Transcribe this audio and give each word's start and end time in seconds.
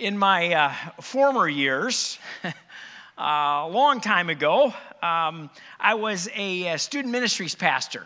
In 0.00 0.18
my 0.18 0.52
uh, 0.52 0.72
former 1.00 1.48
years, 1.48 2.18
uh, 2.44 2.50
a 3.16 3.68
long 3.68 4.00
time 4.00 4.28
ago, 4.28 4.74
um, 5.00 5.50
I 5.78 5.94
was 5.94 6.28
a, 6.34 6.66
a, 6.66 6.78
student 6.78 7.12
ministries 7.12 7.54
pastor. 7.54 8.04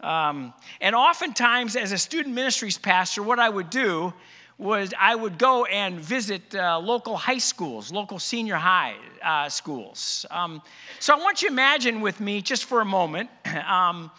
Um, 0.00 0.54
and 0.80 0.94
oftentimes, 0.94 1.76
as 1.76 1.92
a 1.92 1.98
student 1.98 2.34
ministries 2.34 2.78
pastor, 2.78 3.22
what 3.22 3.38
I 3.38 3.50
would 3.50 3.68
do 3.68 4.14
was 4.56 4.94
I 4.98 5.14
would 5.14 5.36
go 5.36 5.66
and 5.66 6.00
visit 6.00 6.54
uh, 6.54 6.78
local 6.78 7.18
high 7.18 7.36
schools, 7.36 7.92
local 7.92 8.18
senior 8.18 8.56
high 8.56 8.94
uh, 9.22 9.50
schools. 9.50 10.24
Um, 10.30 10.62
so 11.00 11.14
I 11.14 11.18
want 11.18 11.42
you 11.42 11.48
to 11.48 11.52
imagine 11.52 12.00
with 12.00 12.18
me, 12.18 12.40
just 12.40 12.64
for 12.64 12.80
a 12.80 12.86
moment, 12.86 13.28
um, 13.68 14.10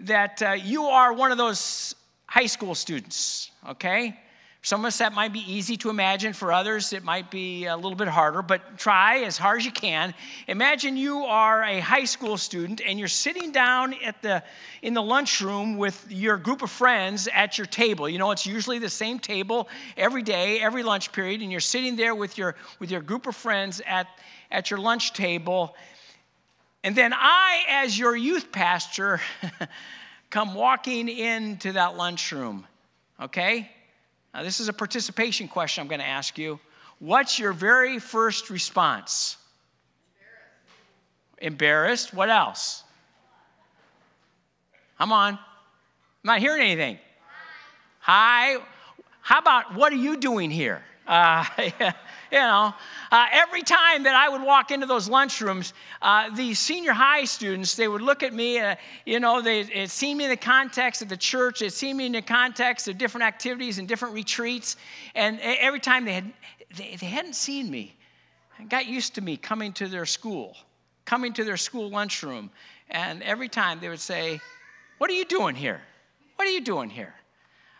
that 0.00 0.42
uh, 0.42 0.50
you 0.50 0.86
are 0.86 1.12
one 1.12 1.30
of 1.30 1.38
those 1.38 1.94
high 2.26 2.46
school 2.46 2.74
students, 2.74 3.52
okay? 3.68 4.18
Some 4.68 4.82
of 4.82 4.88
us 4.88 4.98
that 4.98 5.14
might 5.14 5.32
be 5.32 5.50
easy 5.50 5.78
to 5.78 5.88
imagine. 5.88 6.34
For 6.34 6.52
others, 6.52 6.92
it 6.92 7.02
might 7.02 7.30
be 7.30 7.64
a 7.64 7.74
little 7.74 7.94
bit 7.94 8.08
harder, 8.08 8.42
but 8.42 8.76
try 8.76 9.20
as 9.20 9.38
hard 9.38 9.60
as 9.60 9.64
you 9.64 9.72
can. 9.72 10.12
Imagine 10.46 10.94
you 10.94 11.20
are 11.20 11.64
a 11.64 11.80
high 11.80 12.04
school 12.04 12.36
student 12.36 12.82
and 12.86 12.98
you're 12.98 13.08
sitting 13.08 13.50
down 13.50 13.94
at 14.04 14.20
the, 14.20 14.42
in 14.82 14.92
the 14.92 15.00
lunchroom 15.00 15.78
with 15.78 16.04
your 16.10 16.36
group 16.36 16.60
of 16.60 16.70
friends 16.70 17.30
at 17.32 17.56
your 17.56 17.66
table. 17.66 18.10
You 18.10 18.18
know, 18.18 18.30
it's 18.30 18.44
usually 18.44 18.78
the 18.78 18.90
same 18.90 19.18
table 19.18 19.70
every 19.96 20.20
day, 20.22 20.60
every 20.60 20.82
lunch 20.82 21.12
period, 21.12 21.40
and 21.40 21.50
you're 21.50 21.60
sitting 21.60 21.96
there 21.96 22.14
with 22.14 22.36
your, 22.36 22.54
with 22.78 22.90
your 22.90 23.00
group 23.00 23.26
of 23.26 23.34
friends 23.34 23.80
at, 23.86 24.06
at 24.50 24.70
your 24.70 24.80
lunch 24.80 25.14
table. 25.14 25.74
And 26.84 26.94
then 26.94 27.14
I, 27.14 27.64
as 27.70 27.98
your 27.98 28.14
youth 28.14 28.52
pastor, 28.52 29.22
come 30.28 30.54
walking 30.54 31.08
into 31.08 31.72
that 31.72 31.96
lunchroom, 31.96 32.66
okay? 33.18 33.70
Now, 34.38 34.44
this 34.44 34.60
is 34.60 34.68
a 34.68 34.72
participation 34.72 35.48
question 35.48 35.82
I'm 35.82 35.88
going 35.88 35.98
to 35.98 36.06
ask 36.06 36.38
you. 36.38 36.60
What's 37.00 37.40
your 37.40 37.52
very 37.52 37.98
first 37.98 38.50
response? 38.50 39.36
Embarrassed. 41.40 42.10
Embarrassed. 42.10 42.14
What 42.14 42.30
else? 42.30 42.84
Come 44.96 45.10
on. 45.10 45.32
I'm 45.32 45.38
not 46.22 46.38
hearing 46.38 46.62
anything. 46.62 47.00
Hi. 47.98 48.58
Hi. 48.58 48.64
How 49.22 49.40
about 49.40 49.74
what 49.74 49.92
are 49.92 49.96
you 49.96 50.16
doing 50.16 50.52
here? 50.52 50.84
Uh, 51.08 51.42
you 52.30 52.38
know, 52.38 52.74
uh, 53.10 53.26
every 53.32 53.62
time 53.62 54.02
that 54.02 54.14
I 54.14 54.28
would 54.28 54.42
walk 54.42 54.70
into 54.70 54.84
those 54.84 55.08
lunchrooms, 55.08 55.72
uh, 56.02 56.28
the 56.34 56.52
senior 56.52 56.92
high 56.92 57.24
students, 57.24 57.74
they 57.74 57.88
would 57.88 58.02
look 58.02 58.22
at 58.22 58.34
me, 58.34 58.58
uh, 58.58 58.76
you 59.06 59.18
know, 59.18 59.40
they 59.40 59.86
seen 59.86 60.18
me 60.18 60.24
in 60.24 60.30
the 60.30 60.36
context 60.36 61.00
of 61.00 61.08
the 61.08 61.16
church, 61.16 61.60
they'd 61.60 61.72
seen 61.72 61.96
me 61.96 62.04
in 62.06 62.12
the 62.12 62.20
context 62.20 62.88
of 62.88 62.98
different 62.98 63.24
activities 63.24 63.78
and 63.78 63.88
different 63.88 64.14
retreats, 64.14 64.76
and 65.14 65.40
every 65.40 65.80
time 65.80 66.04
they, 66.04 66.12
had, 66.12 66.32
they, 66.76 66.96
they 67.00 67.06
hadn't 67.06 67.34
seen 67.34 67.70
me, 67.70 67.96
got 68.68 68.86
used 68.86 69.14
to 69.14 69.22
me 69.22 69.38
coming 69.38 69.72
to 69.72 69.88
their 69.88 70.04
school, 70.04 70.54
coming 71.06 71.32
to 71.32 71.42
their 71.42 71.56
school 71.56 71.88
lunchroom, 71.88 72.50
and 72.90 73.22
every 73.22 73.48
time 73.48 73.80
they 73.80 73.88
would 73.88 73.98
say, 73.98 74.40
what 74.98 75.08
are 75.08 75.14
you 75.14 75.24
doing 75.24 75.54
here? 75.54 75.80
What 76.36 76.46
are 76.46 76.50
you 76.50 76.60
doing 76.60 76.90
here? 76.90 77.14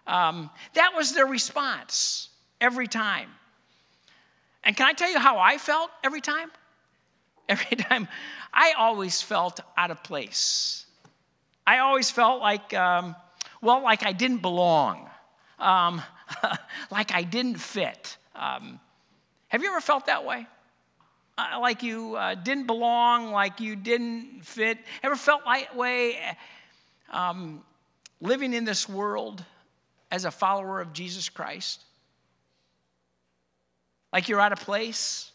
Um, 0.07 0.49
that 0.73 0.93
was 0.97 1.13
their 1.13 1.27
response 1.27 2.28
every 2.61 2.87
time. 2.87 3.31
And 4.65 4.77
can 4.77 4.87
I 4.87 4.93
tell 4.93 5.11
you 5.11 5.19
how 5.19 5.39
I 5.39 5.59
felt 5.59 5.91
every 6.03 6.21
time? 6.21 6.51
Every 7.49 7.79
time, 7.79 8.09
I 8.53 8.75
always 8.77 9.23
felt 9.23 9.61
out 9.75 9.91
of 9.91 10.03
place. 10.03 10.85
I 11.67 11.79
always 11.79 12.11
felt 12.11 12.43
like, 12.43 12.75
um, 12.75 13.17
well, 13.63 13.83
like 13.83 14.05
I 14.05 14.13
didn't 14.13 14.43
belong, 14.43 15.09
um, 15.59 16.03
like 16.91 17.11
I 17.15 17.23
didn't 17.23 17.57
fit. 17.57 18.19
Um, 18.35 18.81
have 19.49 19.63
you 19.63 19.71
ever 19.71 19.81
felt 19.81 20.07
that 20.07 20.27
way? 20.27 20.47
Uh, 21.39 21.59
like 21.61 21.83
you 21.83 22.17
uh, 22.17 22.35
didn't 22.35 22.67
belong, 22.67 23.33
like 23.33 23.61
you 23.61 23.77
didn't 23.77 24.43
fit? 24.45 24.77
Ever 25.03 25.17
felt 25.17 25.47
that 25.47 25.75
way 25.75 26.19
um, 27.11 27.63
living 28.21 28.53
in 28.53 28.65
this 28.65 28.89
world 28.89 29.43
as 30.11 30.27
a 30.27 30.31
follower 30.31 30.83
of 30.83 30.93
Jesus 30.93 31.29
Christ? 31.29 31.85
Like 34.13 34.29
you're 34.29 34.41
out 34.41 34.53
of 34.53 34.61
place, 34.61 35.33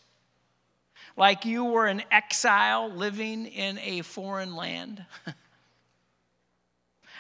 like 1.15 1.45
you 1.45 1.65
were 1.65 1.85
an 1.85 2.03
exile 2.11 2.89
living 2.91 3.45
in 3.45 3.77
a 3.79 4.01
foreign 4.01 4.55
land. 4.55 5.05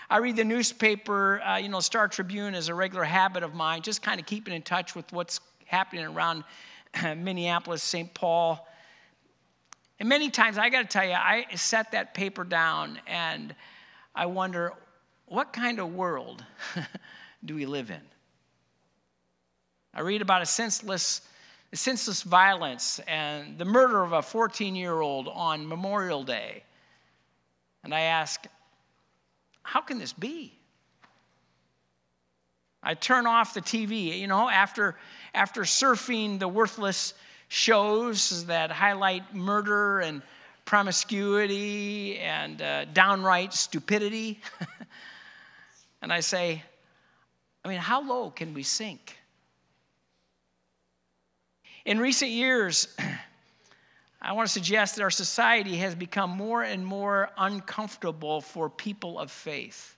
I 0.09 0.17
read 0.17 0.35
the 0.35 0.43
newspaper, 0.43 1.41
uh, 1.41 1.57
you 1.57 1.69
know, 1.69 1.79
Star 1.79 2.07
Tribune 2.07 2.55
is 2.55 2.67
a 2.67 2.75
regular 2.75 3.03
habit 3.03 3.43
of 3.43 3.53
mine, 3.53 3.81
just 3.81 4.01
kind 4.01 4.19
of 4.19 4.25
keeping 4.25 4.53
in 4.53 4.61
touch 4.61 4.95
with 4.95 5.11
what's 5.11 5.39
happening 5.65 6.05
around 6.05 6.43
Minneapolis, 7.03 7.81
St. 7.81 8.13
Paul. 8.13 8.67
And 9.99 10.09
many 10.09 10.29
times, 10.29 10.57
I 10.57 10.69
got 10.69 10.81
to 10.81 10.87
tell 10.87 11.05
you, 11.05 11.13
I 11.13 11.45
set 11.55 11.91
that 11.91 12.13
paper 12.13 12.43
down 12.43 12.99
and 13.07 13.55
I 14.13 14.25
wonder, 14.25 14.73
what 15.25 15.53
kind 15.53 15.79
of 15.79 15.93
world 15.93 16.43
do 17.45 17.55
we 17.55 17.65
live 17.65 17.89
in? 17.89 18.01
I 19.93 20.01
read 20.01 20.21
about 20.21 20.41
a 20.41 20.45
senseless 20.45 21.21
senseless 21.73 22.21
violence 22.21 22.99
and 23.07 23.57
the 23.57 23.65
murder 23.65 24.03
of 24.03 24.13
a 24.13 24.21
14 24.21 24.75
year 24.75 25.01
old 25.01 25.27
on 25.27 25.67
Memorial 25.67 26.23
Day. 26.23 26.63
And 27.83 27.93
I 27.93 28.01
ask, 28.01 28.45
how 29.63 29.81
can 29.81 29.97
this 29.97 30.13
be? 30.13 30.53
I 32.81 32.93
turn 32.95 33.25
off 33.25 33.53
the 33.53 33.61
TV, 33.61 34.19
you 34.19 34.27
know, 34.27 34.49
after, 34.49 34.95
after 35.33 35.61
surfing 35.61 36.39
the 36.39 36.47
worthless 36.47 37.13
shows 37.47 38.45
that 38.45 38.71
highlight 38.71 39.33
murder 39.33 39.99
and 39.99 40.21
promiscuity 40.65 42.17
and 42.19 42.61
uh, 42.61 42.85
downright 42.85 43.53
stupidity. 43.53 44.39
and 46.01 46.11
I 46.11 46.19
say, 46.19 46.63
I 47.63 47.69
mean, 47.69 47.79
how 47.79 48.01
low 48.01 48.29
can 48.29 48.53
we 48.53 48.63
sink? 48.63 49.17
In 51.85 51.99
recent 51.99 52.31
years, 52.31 52.87
I 54.21 54.31
want 54.31 54.47
to 54.47 54.53
suggest 54.53 54.95
that 54.95 55.01
our 55.01 55.11
society 55.11 55.77
has 55.77 55.95
become 55.95 56.29
more 56.29 56.63
and 56.63 56.85
more 56.85 57.29
uncomfortable 57.37 58.39
for 58.39 58.69
people 58.69 59.19
of 59.19 59.29
faith. 59.29 59.97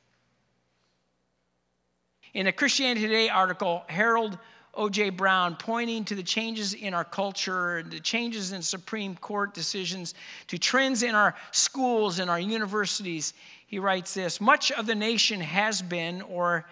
In 2.33 2.47
a 2.47 2.51
Christianity 2.51 3.05
Today 3.05 3.29
article, 3.29 3.83
Harold 3.87 4.39
O.J. 4.73 5.11
Brown, 5.11 5.55
pointing 5.55 6.03
to 6.05 6.15
the 6.15 6.23
changes 6.23 6.73
in 6.73 6.93
our 6.93 7.05
culture, 7.05 7.83
the 7.87 7.99
changes 7.99 8.51
in 8.51 8.61
Supreme 8.61 9.15
Court 9.15 9.53
decisions, 9.53 10.15
to 10.47 10.57
trends 10.57 11.03
in 11.03 11.13
our 11.15 11.35
schools 11.51 12.19
and 12.19 12.29
our 12.29 12.39
universities, 12.39 13.33
he 13.67 13.77
writes 13.77 14.13
this 14.15 14.41
Much 14.41 14.71
of 14.71 14.87
the 14.87 14.95
nation 14.95 15.39
has 15.39 15.83
been 15.83 16.23
or 16.23 16.65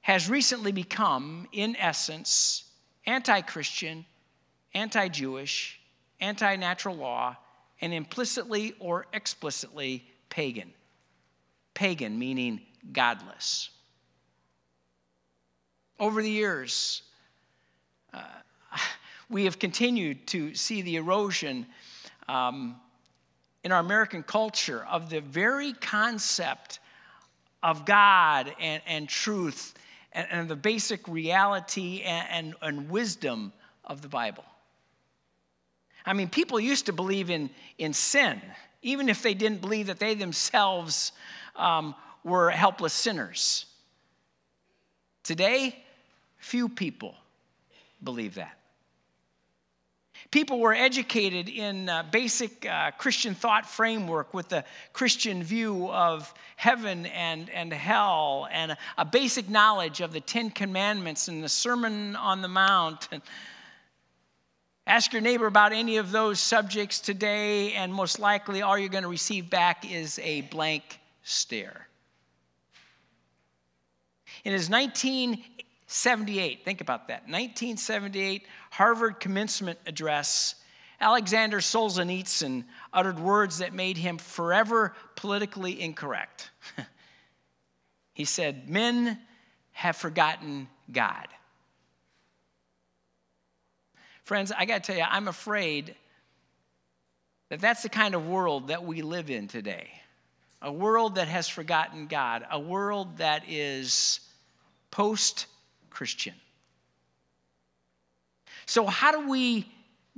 has 0.00 0.28
recently 0.28 0.72
become, 0.72 1.46
in 1.52 1.76
essence, 1.76 2.64
anti 3.06 3.42
Christian 3.42 4.06
anti 4.74 5.08
Jewish, 5.08 5.80
anti 6.20 6.56
natural 6.56 6.96
law, 6.96 7.36
and 7.80 7.92
implicitly 7.92 8.74
or 8.78 9.06
explicitly 9.12 10.06
pagan. 10.30 10.72
Pagan 11.74 12.18
meaning 12.18 12.60
godless. 12.92 13.70
Over 16.00 16.22
the 16.22 16.30
years, 16.30 17.02
uh, 18.12 18.22
we 19.28 19.44
have 19.44 19.58
continued 19.58 20.26
to 20.28 20.54
see 20.54 20.82
the 20.82 20.96
erosion 20.96 21.66
um, 22.28 22.76
in 23.64 23.72
our 23.72 23.80
American 23.80 24.22
culture 24.22 24.86
of 24.88 25.10
the 25.10 25.20
very 25.20 25.72
concept 25.72 26.78
of 27.62 27.84
God 27.84 28.54
and, 28.60 28.82
and 28.86 29.08
truth 29.08 29.74
and, 30.12 30.26
and, 30.30 30.48
the 30.48 30.56
basic 30.56 31.06
reality 31.08 32.02
and, 32.02 32.28
and, 32.30 32.54
and 32.62 32.90
wisdom 32.90 33.52
of 33.84 34.00
the 34.00 34.08
Bible. 34.08 34.44
I 36.06 36.12
mean, 36.12 36.28
people 36.28 36.58
used 36.58 36.86
to 36.86 36.92
believe 36.92 37.30
in, 37.30 37.50
in 37.76 37.92
sin, 37.92 38.40
even 38.82 39.08
if 39.08 39.22
they 39.22 39.34
didn't 39.34 39.60
believe 39.60 39.88
that 39.88 39.98
they 39.98 40.14
themselves 40.14 41.12
um, 41.56 41.94
were 42.24 42.50
helpless 42.50 42.92
sinners. 42.92 43.66
Today, 45.22 45.84
few 46.38 46.68
people 46.68 47.14
believe 48.02 48.36
that. 48.36 48.58
People 50.30 50.60
were 50.60 50.74
educated 50.74 51.48
in 51.48 51.88
uh, 51.88 52.02
basic 52.10 52.66
uh, 52.66 52.90
Christian 52.98 53.34
thought 53.34 53.64
framework 53.64 54.34
with 54.34 54.50
the 54.50 54.64
Christian 54.92 55.42
view 55.42 55.88
of 55.90 56.34
heaven 56.56 57.06
and, 57.06 57.48
and 57.48 57.72
hell, 57.72 58.46
and 58.50 58.72
a, 58.72 58.78
a 58.98 59.04
basic 59.06 59.48
knowledge 59.48 60.00
of 60.00 60.12
the 60.12 60.20
Ten 60.20 60.50
Commandments 60.50 61.28
and 61.28 61.42
the 61.42 61.48
Sermon 61.48 62.14
on 62.14 62.42
the 62.42 62.48
Mount. 62.48 63.08
Ask 64.88 65.12
your 65.12 65.20
neighbor 65.20 65.46
about 65.46 65.72
any 65.74 65.98
of 65.98 66.12
those 66.12 66.40
subjects 66.40 66.98
today, 66.98 67.74
and 67.74 67.92
most 67.92 68.18
likely 68.18 68.62
all 68.62 68.78
you're 68.78 68.88
going 68.88 69.02
to 69.02 69.10
receive 69.10 69.50
back 69.50 69.84
is 69.84 70.18
a 70.20 70.40
blank 70.40 70.98
stare. 71.22 71.88
In 74.46 74.54
his 74.54 74.70
1978, 74.70 76.64
think 76.64 76.80
about 76.80 77.08
that. 77.08 77.24
1978, 77.24 78.46
Harvard 78.70 79.20
commencement 79.20 79.78
address. 79.84 80.54
Alexander 81.02 81.58
Solzhenitsyn 81.58 82.64
uttered 82.90 83.20
words 83.20 83.58
that 83.58 83.74
made 83.74 83.98
him 83.98 84.16
forever 84.16 84.94
politically 85.16 85.78
incorrect. 85.82 86.48
he 88.14 88.24
said, 88.24 88.70
Men 88.70 89.18
have 89.72 89.96
forgotten 89.96 90.66
God. 90.90 91.28
Friends, 94.28 94.52
I 94.54 94.66
got 94.66 94.84
to 94.84 94.92
tell 94.92 94.96
you, 94.98 95.06
I'm 95.08 95.26
afraid 95.26 95.94
that 97.48 97.62
that's 97.62 97.82
the 97.82 97.88
kind 97.88 98.14
of 98.14 98.26
world 98.26 98.68
that 98.68 98.84
we 98.84 99.00
live 99.00 99.30
in 99.30 99.48
today. 99.48 99.88
A 100.60 100.70
world 100.70 101.14
that 101.14 101.28
has 101.28 101.48
forgotten 101.48 102.08
God, 102.08 102.44
a 102.50 102.60
world 102.60 103.16
that 103.16 103.44
is 103.48 104.20
post 104.90 105.46
Christian. 105.88 106.34
So, 108.66 108.84
how 108.84 109.12
do 109.12 109.30
we 109.30 109.66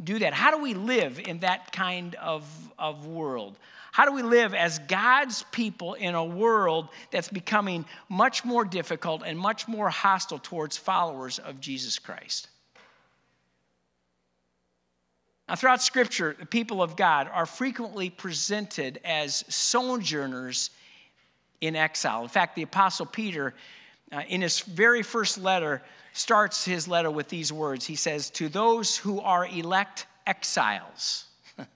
do 0.02 0.18
that? 0.18 0.34
How 0.34 0.50
do 0.50 0.60
we 0.60 0.74
live 0.74 1.20
in 1.20 1.38
that 1.38 1.70
kind 1.70 2.16
of, 2.16 2.44
of 2.80 3.06
world? 3.06 3.60
How 3.92 4.06
do 4.06 4.12
we 4.12 4.22
live 4.22 4.54
as 4.54 4.80
God's 4.80 5.44
people 5.52 5.94
in 5.94 6.16
a 6.16 6.24
world 6.24 6.88
that's 7.12 7.28
becoming 7.28 7.84
much 8.08 8.44
more 8.44 8.64
difficult 8.64 9.22
and 9.24 9.38
much 9.38 9.68
more 9.68 9.88
hostile 9.88 10.40
towards 10.40 10.76
followers 10.76 11.38
of 11.38 11.60
Jesus 11.60 12.00
Christ? 12.00 12.48
Now, 15.50 15.56
throughout 15.56 15.82
Scripture, 15.82 16.36
the 16.38 16.46
people 16.46 16.80
of 16.80 16.94
God 16.94 17.28
are 17.32 17.44
frequently 17.44 18.08
presented 18.08 19.00
as 19.04 19.44
sojourners 19.48 20.70
in 21.60 21.74
exile. 21.74 22.22
In 22.22 22.28
fact, 22.28 22.54
the 22.54 22.62
Apostle 22.62 23.04
Peter, 23.04 23.54
uh, 24.12 24.22
in 24.28 24.42
his 24.42 24.60
very 24.60 25.02
first 25.02 25.38
letter, 25.38 25.82
starts 26.12 26.64
his 26.64 26.86
letter 26.86 27.10
with 27.10 27.28
these 27.30 27.52
words. 27.52 27.84
He 27.84 27.96
says, 27.96 28.30
To 28.30 28.48
those 28.48 28.96
who 28.96 29.18
are 29.18 29.44
elect 29.44 30.06
exiles, 30.24 31.24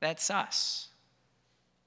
that's 0.00 0.30
us. 0.30 0.88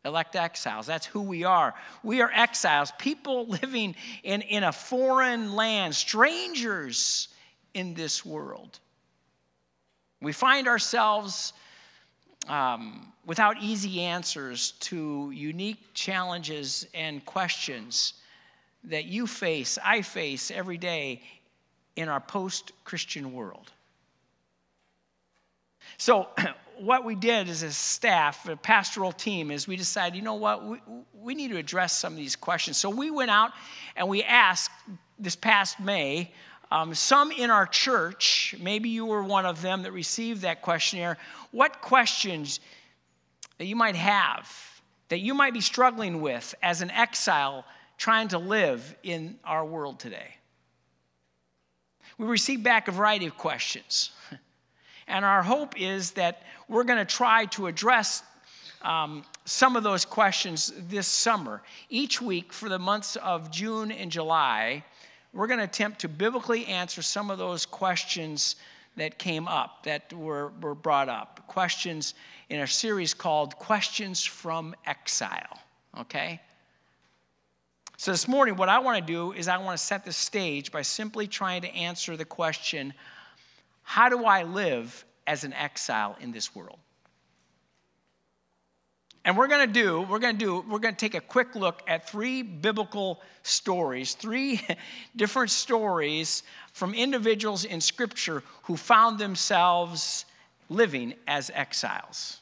Elect 0.05 0.35
exiles, 0.35 0.85
that's 0.85 1.07
who 1.07 1.23
we 1.23 1.45
are. 1.45 1.73
We 2.03 2.21
are 2.21 2.29
exiles, 2.31 2.91
people 2.99 3.47
living 3.63 3.95
in, 4.21 4.43
in 4.43 4.63
a 4.63 4.71
foreign 4.71 5.53
land, 5.55 5.95
strangers 5.95 7.29
in 7.73 7.95
this 7.95 8.23
world. 8.23 8.79
We 10.21 10.31
find 10.31 10.67
ourselves 10.67 11.53
um, 12.47 13.13
without 13.25 13.61
easy 13.61 14.01
answers 14.01 14.71
to 14.79 15.31
unique 15.31 15.93
challenges 15.93 16.87
and 16.93 17.23
questions 17.25 18.13
that 18.85 19.05
you 19.05 19.27
face, 19.27 19.77
I 19.83 20.01
face 20.01 20.49
every 20.49 20.77
day 20.77 21.21
in 21.95 22.09
our 22.09 22.21
post 22.21 22.71
Christian 22.83 23.33
world. 23.33 23.71
So, 25.97 26.29
what 26.77 27.03
we 27.03 27.15
did 27.15 27.49
as 27.49 27.63
a 27.63 27.71
staff, 27.71 28.47
a 28.47 28.55
pastoral 28.55 29.11
team, 29.11 29.51
is 29.51 29.67
we 29.67 29.75
decided, 29.75 30.15
you 30.15 30.21
know 30.21 30.35
what, 30.35 30.63
we, 30.63 30.77
we 31.13 31.35
need 31.35 31.49
to 31.49 31.57
address 31.57 31.97
some 31.97 32.13
of 32.13 32.17
these 32.17 32.35
questions. 32.35 32.77
So, 32.77 32.89
we 32.89 33.11
went 33.11 33.31
out 33.31 33.51
and 33.95 34.07
we 34.07 34.23
asked 34.23 34.71
this 35.19 35.35
past 35.35 35.79
May 35.79 36.31
um, 36.71 36.93
some 36.93 37.31
in 37.31 37.49
our 37.49 37.65
church, 37.65 38.55
maybe 38.59 38.89
you 38.89 39.05
were 39.05 39.23
one 39.23 39.45
of 39.45 39.61
them 39.61 39.83
that 39.83 39.93
received 39.93 40.41
that 40.41 40.61
questionnaire, 40.61 41.17
what 41.51 41.81
questions 41.81 42.59
that 43.57 43.65
you 43.65 43.75
might 43.75 43.95
have, 43.95 44.81
that 45.09 45.19
you 45.19 45.33
might 45.33 45.53
be 45.53 45.61
struggling 45.61 46.21
with 46.21 46.53
as 46.61 46.81
an 46.81 46.91
exile 46.91 47.65
trying 47.97 48.27
to 48.29 48.37
live 48.37 48.95
in 49.03 49.39
our 49.45 49.65
world 49.65 49.99
today? 49.99 50.35
We 52.17 52.25
received 52.27 52.63
back 52.63 52.87
a 52.87 52.91
variety 52.91 53.27
of 53.27 53.37
questions. 53.37 54.11
And 55.07 55.23
our 55.23 55.41
hope 55.41 55.79
is 55.79 56.11
that 56.11 56.43
we're 56.67 56.83
going 56.83 56.99
to 56.99 57.05
try 57.05 57.45
to 57.45 57.67
address 57.67 58.23
um, 58.81 59.23
some 59.45 59.75
of 59.75 59.83
those 59.83 60.03
questions 60.03 60.73
this 60.89 61.07
summer. 61.07 61.61
Each 61.89 62.21
week 62.21 62.51
for 62.51 62.67
the 62.67 62.77
months 62.77 63.15
of 63.15 63.49
June 63.49 63.91
and 63.91 64.11
July, 64.11 64.83
we're 65.37 65.45
going 65.45 65.59
to 65.59 65.65
attempt 65.65 65.99
to 65.99 66.09
biblically 66.09 66.65
answer 66.65 67.03
some 67.03 67.29
of 67.29 67.37
those 67.37 67.63
questions 67.63 68.55
that 68.95 69.19
came 69.19 69.47
up, 69.47 69.83
that 69.83 70.11
were, 70.11 70.51
were 70.59 70.73
brought 70.73 71.09
up. 71.09 71.43
Questions 71.45 72.15
in 72.49 72.59
a 72.59 72.65
series 72.65 73.13
called 73.13 73.55
Questions 73.57 74.25
from 74.25 74.75
Exile. 74.87 75.59
Okay? 75.99 76.41
So 77.97 78.09
this 78.09 78.27
morning, 78.27 78.55
what 78.55 78.67
I 78.67 78.79
want 78.79 78.97
to 78.97 79.13
do 79.13 79.31
is 79.31 79.47
I 79.47 79.59
want 79.59 79.77
to 79.77 79.83
set 79.83 80.03
the 80.03 80.11
stage 80.11 80.71
by 80.71 80.81
simply 80.81 81.27
trying 81.27 81.61
to 81.61 81.69
answer 81.69 82.17
the 82.17 82.25
question 82.25 82.95
how 83.83 84.09
do 84.09 84.25
I 84.25 84.41
live 84.41 85.05
as 85.27 85.43
an 85.43 85.53
exile 85.53 86.17
in 86.19 86.31
this 86.31 86.55
world? 86.55 86.79
And 89.27 89.35
we're 89.35 89.50
going 89.50 89.68
to 89.68 89.74
do, 89.74 90.03
we're 90.03 90.19
going 90.19 90.38
to 90.38 90.45
do, 90.45 90.63
we're 90.69 90.79
going 90.79 90.95
to 90.95 91.00
take 91.00 91.13
a 91.13 91.19
quick 91.19 91.53
look 91.53 91.83
at 91.85 92.09
three 92.09 92.44
biblical 92.44 93.21
stories, 93.44 94.13
three 94.13 94.62
different 95.18 95.51
stories 95.51 96.44
from 96.71 96.94
individuals 96.94 97.65
in 97.65 97.81
Scripture 97.81 98.41
who 98.63 98.77
found 98.77 99.19
themselves 99.19 100.24
living 100.69 101.13
as 101.27 101.51
exiles. 101.53 102.39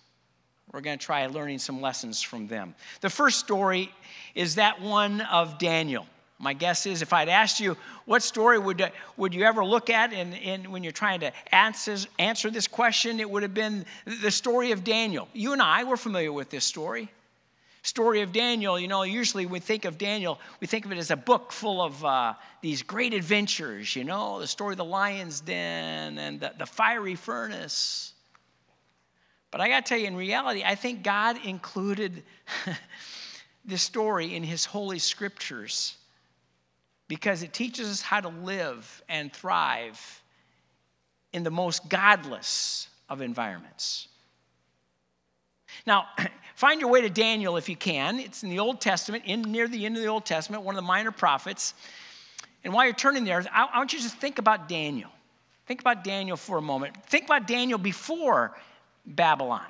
We're 0.71 0.81
going 0.81 0.99
to 0.99 1.03
try 1.03 1.25
learning 1.25 1.57
some 1.57 1.81
lessons 1.81 2.21
from 2.21 2.49
them. 2.49 2.75
The 3.01 3.09
first 3.09 3.39
story 3.39 3.91
is 4.35 4.53
that 4.55 4.79
one 4.79 5.21
of 5.21 5.57
Daniel. 5.57 6.05
My 6.37 6.53
guess 6.53 6.85
is 6.85 7.01
if 7.01 7.13
I'd 7.13 7.29
asked 7.29 7.59
you, 7.59 7.77
what 8.05 8.21
story 8.21 8.59
would, 8.59 8.91
would 9.15 9.33
you 9.33 9.45
ever 9.45 9.63
look 9.63 9.89
at 9.89 10.11
in, 10.11 10.33
in, 10.33 10.69
when 10.69 10.83
you're 10.83 10.91
trying 10.91 11.21
to 11.21 11.31
answer, 11.53 11.95
answer 12.19 12.51
this 12.51 12.67
question, 12.67 13.19
it 13.19 13.29
would 13.29 13.43
have 13.43 13.53
been 13.53 13.85
the 14.21 14.31
story 14.31 14.71
of 14.71 14.83
Daniel. 14.83 15.29
You 15.33 15.53
and 15.53 15.61
I, 15.61 15.85
we're 15.85 15.95
familiar 15.95 16.33
with 16.33 16.49
this 16.49 16.65
story. 16.65 17.09
Story 17.83 18.21
of 18.21 18.33
Daniel, 18.33 18.79
you 18.79 18.87
know, 18.87 19.03
usually 19.03 19.45
we 19.45 19.59
think 19.59 19.85
of 19.85 19.97
Daniel, 19.97 20.39
we 20.59 20.67
think 20.67 20.85
of 20.85 20.91
it 20.91 20.97
as 20.97 21.11
a 21.11 21.15
book 21.15 21.51
full 21.51 21.81
of 21.81 22.03
uh, 22.03 22.33
these 22.61 22.81
great 22.81 23.13
adventures, 23.13 23.95
you 23.95 24.03
know, 24.03 24.39
the 24.39 24.47
story 24.47 24.73
of 24.73 24.77
the 24.77 24.83
lion's 24.83 25.39
den 25.39 26.17
and 26.17 26.39
the, 26.39 26.51
the 26.57 26.65
fiery 26.65 27.15
furnace. 27.15 28.13
But 29.51 29.61
I 29.61 29.69
got 29.69 29.85
to 29.85 29.89
tell 29.89 29.99
you, 29.99 30.07
in 30.07 30.15
reality, 30.15 30.63
I 30.65 30.75
think 30.75 31.03
God 31.03 31.37
included 31.45 32.23
this 33.65 33.83
story 33.83 34.35
in 34.35 34.43
his 34.43 34.65
holy 34.65 34.99
scriptures 34.99 35.95
because 37.07 37.43
it 37.43 37.53
teaches 37.53 37.89
us 37.89 38.01
how 38.01 38.19
to 38.19 38.29
live 38.29 39.03
and 39.07 39.31
thrive 39.31 40.23
in 41.33 41.43
the 41.43 41.51
most 41.51 41.87
godless 41.89 42.87
of 43.09 43.21
environments. 43.21 44.07
Now, 45.85 46.07
find 46.55 46.81
your 46.81 46.89
way 46.89 47.01
to 47.01 47.09
Daniel 47.09 47.57
if 47.57 47.69
you 47.69 47.75
can. 47.75 48.19
It's 48.19 48.43
in 48.43 48.49
the 48.49 48.59
Old 48.59 48.81
Testament, 48.81 49.23
in 49.25 49.41
near 49.43 49.67
the 49.67 49.85
end 49.85 49.97
of 49.97 50.01
the 50.01 50.09
Old 50.09 50.25
Testament, 50.25 50.63
one 50.63 50.75
of 50.75 50.81
the 50.81 50.87
minor 50.87 51.11
prophets. 51.11 51.73
And 52.63 52.73
while 52.73 52.85
you're 52.85 52.93
turning 52.93 53.25
there, 53.25 53.43
I, 53.51 53.65
I 53.73 53.77
want 53.77 53.93
you 53.93 53.99
to 53.99 54.03
just 54.03 54.17
think 54.17 54.39
about 54.39 54.67
Daniel. 54.67 55.09
Think 55.67 55.81
about 55.81 56.03
Daniel 56.03 56.37
for 56.37 56.57
a 56.57 56.61
moment. 56.61 56.95
Think 57.05 57.25
about 57.25 57.47
Daniel 57.47 57.77
before 57.77 58.55
Babylon. 59.05 59.65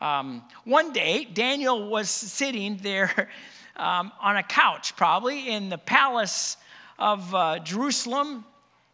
Um, 0.00 0.42
one 0.64 0.92
day, 0.92 1.24
Daniel 1.24 1.88
was 1.88 2.08
sitting 2.08 2.78
there 2.78 3.28
um, 3.80 4.12
on 4.20 4.36
a 4.36 4.42
couch, 4.42 4.94
probably 4.94 5.48
in 5.48 5.70
the 5.70 5.78
palace 5.78 6.56
of 6.98 7.34
uh, 7.34 7.58
Jerusalem. 7.60 8.44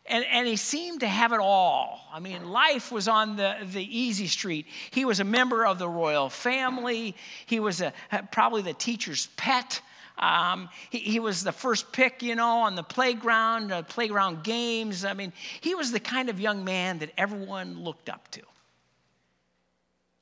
And, 0.09 0.25
and 0.31 0.47
he 0.47 0.55
seemed 0.55 1.01
to 1.01 1.09
have 1.09 1.33
it 1.33 1.41
all. 1.41 2.01
I 2.13 2.21
mean, 2.21 2.49
life 2.51 2.93
was 2.93 3.09
on 3.09 3.37
the, 3.37 3.57
the 3.65 3.83
easy 3.83 4.29
street. 4.29 4.67
He 4.93 5.05
was 5.05 5.19
a 5.19 5.25
member 5.25 5.67
of 5.67 5.81
the 5.81 5.89
royal 5.89 6.31
family. 6.31 7.17
He 7.47 7.59
was 7.59 7.81
a, 7.81 7.93
probably 8.31 8.63
the 8.63 8.73
teacher's 8.73 9.27
pet. 9.37 9.81
Um, 10.17 10.69
he, 10.91 10.99
he, 11.01 11.21
was 11.21 11.43
the 11.43 11.51
first 11.51 11.93
pick, 11.93 12.23
you 12.23 12.37
know, 12.37 12.61
on 12.61 12.77
the 12.77 12.85
playground, 12.85 13.73
uh, 13.73 13.83
playground 13.83 14.45
games. 14.45 15.05
I 15.05 15.13
mean, 15.13 15.33
he 15.61 15.75
was 15.75 15.91
the 15.91 16.01
kind 16.01 16.31
of 16.31 16.39
young 16.39 16.65
man 16.65 17.01
that 17.01 17.11
everyone 17.19 17.83
looked 17.83 18.09
up 18.09 18.31
to. 18.31 18.43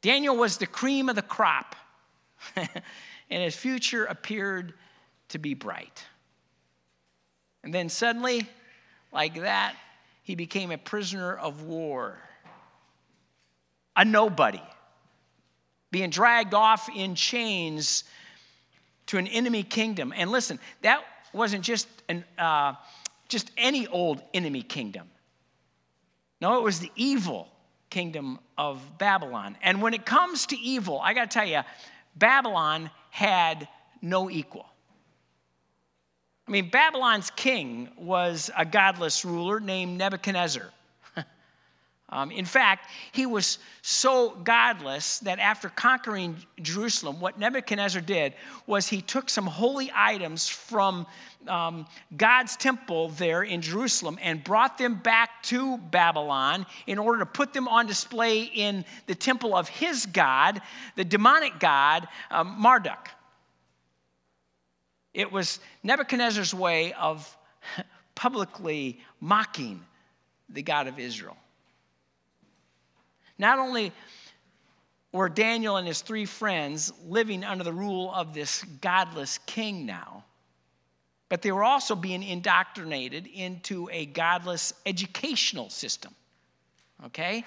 Daniel 0.00 0.36
was 0.36 0.56
the 0.56 0.66
cream 0.66 1.10
of 1.10 1.14
the 1.14 1.22
crop. 1.22 1.76
and 3.34 3.42
his 3.42 3.56
future 3.56 4.04
appeared 4.04 4.74
to 5.30 5.38
be 5.38 5.54
bright. 5.54 6.04
And 7.64 7.74
then 7.74 7.88
suddenly, 7.88 8.48
like 9.12 9.40
that, 9.40 9.74
he 10.22 10.36
became 10.36 10.70
a 10.70 10.78
prisoner 10.78 11.34
of 11.34 11.62
war, 11.62 12.16
a 13.96 14.04
nobody, 14.04 14.62
being 15.90 16.10
dragged 16.10 16.54
off 16.54 16.88
in 16.94 17.16
chains 17.16 18.04
to 19.06 19.18
an 19.18 19.26
enemy 19.26 19.64
kingdom. 19.64 20.14
And 20.16 20.30
listen, 20.30 20.60
that 20.82 21.02
wasn't 21.32 21.64
just 21.64 21.88
an, 22.08 22.24
uh, 22.38 22.74
just 23.28 23.50
any 23.58 23.88
old 23.88 24.22
enemy 24.32 24.62
kingdom. 24.62 25.08
No, 26.40 26.56
it 26.58 26.62
was 26.62 26.78
the 26.78 26.92
evil 26.94 27.48
kingdom 27.90 28.38
of 28.56 28.96
Babylon. 28.96 29.56
And 29.60 29.82
when 29.82 29.92
it 29.92 30.06
comes 30.06 30.46
to 30.46 30.56
evil, 30.56 31.00
I 31.00 31.14
got 31.14 31.32
to 31.32 31.34
tell 31.34 31.48
you, 31.48 31.62
Babylon 32.16 32.90
had 33.10 33.68
no 34.00 34.30
equal. 34.30 34.66
I 36.46 36.50
mean, 36.50 36.68
Babylon's 36.68 37.30
king 37.30 37.88
was 37.96 38.50
a 38.56 38.64
godless 38.64 39.24
ruler 39.24 39.60
named 39.60 39.96
Nebuchadnezzar. 39.96 40.70
Um, 42.10 42.30
in 42.30 42.44
fact, 42.44 42.90
he 43.12 43.24
was 43.24 43.58
so 43.80 44.30
godless 44.44 45.20
that 45.20 45.38
after 45.38 45.70
conquering 45.70 46.36
Jerusalem, 46.60 47.18
what 47.18 47.38
Nebuchadnezzar 47.38 48.02
did 48.02 48.34
was 48.66 48.88
he 48.88 49.00
took 49.00 49.30
some 49.30 49.46
holy 49.46 49.90
items 49.94 50.46
from 50.46 51.06
um, 51.48 51.86
God's 52.14 52.56
temple 52.56 53.08
there 53.10 53.42
in 53.42 53.62
Jerusalem 53.62 54.18
and 54.20 54.44
brought 54.44 54.76
them 54.76 54.96
back 54.96 55.42
to 55.44 55.78
Babylon 55.78 56.66
in 56.86 56.98
order 56.98 57.20
to 57.20 57.26
put 57.26 57.54
them 57.54 57.68
on 57.68 57.86
display 57.86 58.42
in 58.42 58.84
the 59.06 59.14
temple 59.14 59.56
of 59.56 59.68
his 59.68 60.04
God, 60.04 60.60
the 60.96 61.04
demonic 61.04 61.58
god, 61.58 62.06
um, 62.30 62.54
Marduk. 62.58 63.08
It 65.14 65.32
was 65.32 65.58
Nebuchadnezzar's 65.82 66.52
way 66.52 66.92
of 66.92 67.34
publicly 68.14 69.00
mocking 69.20 69.80
the 70.50 70.62
God 70.62 70.86
of 70.86 70.98
Israel. 70.98 71.36
Not 73.38 73.58
only 73.58 73.92
were 75.12 75.28
Daniel 75.28 75.76
and 75.76 75.86
his 75.86 76.00
three 76.00 76.24
friends 76.24 76.92
living 77.06 77.44
under 77.44 77.64
the 77.64 77.72
rule 77.72 78.12
of 78.12 78.34
this 78.34 78.64
godless 78.80 79.38
king 79.46 79.86
now, 79.86 80.24
but 81.28 81.42
they 81.42 81.52
were 81.52 81.64
also 81.64 81.94
being 81.94 82.22
indoctrinated 82.22 83.26
into 83.26 83.88
a 83.92 84.06
godless 84.06 84.72
educational 84.86 85.70
system. 85.70 86.14
Okay? 87.06 87.44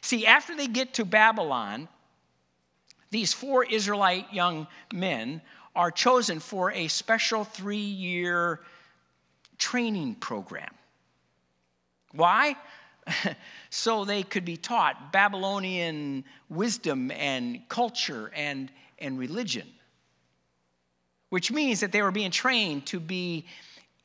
See, 0.00 0.26
after 0.26 0.56
they 0.56 0.66
get 0.66 0.94
to 0.94 1.04
Babylon, 1.04 1.88
these 3.10 3.32
four 3.32 3.64
Israelite 3.64 4.32
young 4.32 4.66
men 4.92 5.40
are 5.76 5.90
chosen 5.90 6.40
for 6.40 6.72
a 6.72 6.88
special 6.88 7.44
three 7.44 7.76
year 7.78 8.60
training 9.58 10.16
program. 10.16 10.72
Why? 12.12 12.56
so 13.70 14.04
they 14.04 14.22
could 14.22 14.44
be 14.44 14.56
taught 14.56 15.12
Babylonian 15.12 16.24
wisdom 16.48 17.10
and 17.10 17.60
culture 17.68 18.30
and, 18.34 18.70
and 18.98 19.18
religion, 19.18 19.68
which 21.30 21.50
means 21.50 21.80
that 21.80 21.92
they 21.92 22.02
were 22.02 22.10
being 22.10 22.30
trained 22.30 22.86
to 22.86 23.00
be 23.00 23.46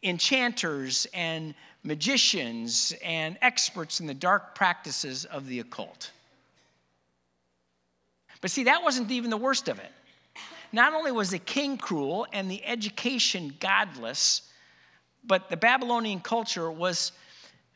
enchanters 0.03 1.08
and 1.13 1.53
magicians 1.84 2.94
and 3.03 3.38
experts 3.41 4.00
in 4.00 4.08
the 4.08 4.13
dark 4.13 4.56
practices 4.56 5.25
of 5.25 5.48
the 5.48 5.60
occult. 5.60 6.12
But 8.41 8.51
see, 8.51 8.65
that 8.65 8.84
wasn't 8.84 9.12
even 9.12 9.29
the 9.29 9.38
worst 9.38 9.68
of 9.68 9.79
it. 9.79 9.91
Not 10.72 10.94
only 10.94 11.12
was 11.12 11.32
the 11.32 11.39
king 11.39 11.77
cruel 11.77 12.27
and 12.32 12.50
the 12.50 12.63
education 12.65 13.56
godless, 13.60 14.44
but 15.24 15.50
the 15.50 15.58
Babylonian 15.58 16.20
culture 16.22 16.72
was 16.72 17.12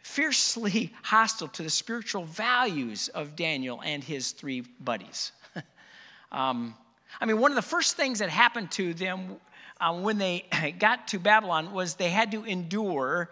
fiercely 0.03 0.93
hostile 1.01 1.47
to 1.47 1.63
the 1.63 1.69
spiritual 1.69 2.25
values 2.25 3.07
of 3.09 3.35
Daniel 3.35 3.81
and 3.83 4.03
his 4.03 4.31
three 4.31 4.61
buddies. 4.79 5.31
um, 6.31 6.75
I 7.19 7.25
mean, 7.25 7.39
one 7.39 7.51
of 7.51 7.55
the 7.55 7.61
first 7.61 7.95
things 7.95 8.19
that 8.19 8.29
happened 8.29 8.71
to 8.71 8.93
them 8.93 9.37
uh, 9.81 9.93
when 9.93 10.17
they 10.17 10.45
got 10.79 11.07
to 11.09 11.19
Babylon 11.19 11.73
was 11.73 11.95
they 11.95 12.09
had 12.09 12.31
to 12.31 12.43
endure 12.43 13.29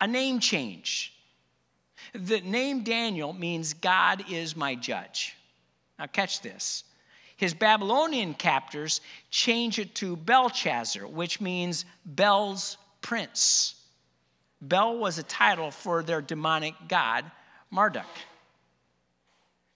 a 0.00 0.06
name 0.06 0.40
change. 0.40 1.12
The 2.12 2.40
name 2.40 2.82
Daniel 2.82 3.32
means 3.32 3.74
God 3.74 4.24
is 4.30 4.56
my 4.56 4.74
judge. 4.74 5.36
Now, 5.98 6.06
catch 6.06 6.42
this. 6.42 6.84
His 7.36 7.54
Babylonian 7.54 8.34
captors 8.34 9.00
change 9.30 9.78
it 9.78 9.94
to 9.96 10.16
Belshazzar, 10.16 11.06
which 11.06 11.40
means 11.40 11.84
Bel's 12.04 12.76
prince. 13.00 13.74
Bel 14.68 14.96
was 14.96 15.18
a 15.18 15.22
title 15.22 15.70
for 15.70 16.02
their 16.02 16.20
demonic 16.20 16.74
god, 16.88 17.30
Marduk. 17.70 18.06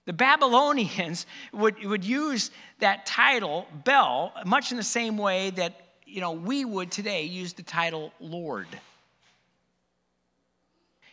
The 0.05 0.13
Babylonians 0.13 1.25
would, 1.53 1.83
would 1.85 2.03
use 2.03 2.51
that 2.79 3.05
title, 3.05 3.67
Bel, 3.85 4.33
much 4.45 4.71
in 4.71 4.77
the 4.77 4.83
same 4.83 5.17
way 5.17 5.51
that 5.51 5.79
you 6.05 6.21
know, 6.21 6.31
we 6.31 6.65
would 6.65 6.91
today 6.91 7.23
use 7.23 7.53
the 7.53 7.61
title 7.63 8.11
Lord. 8.19 8.67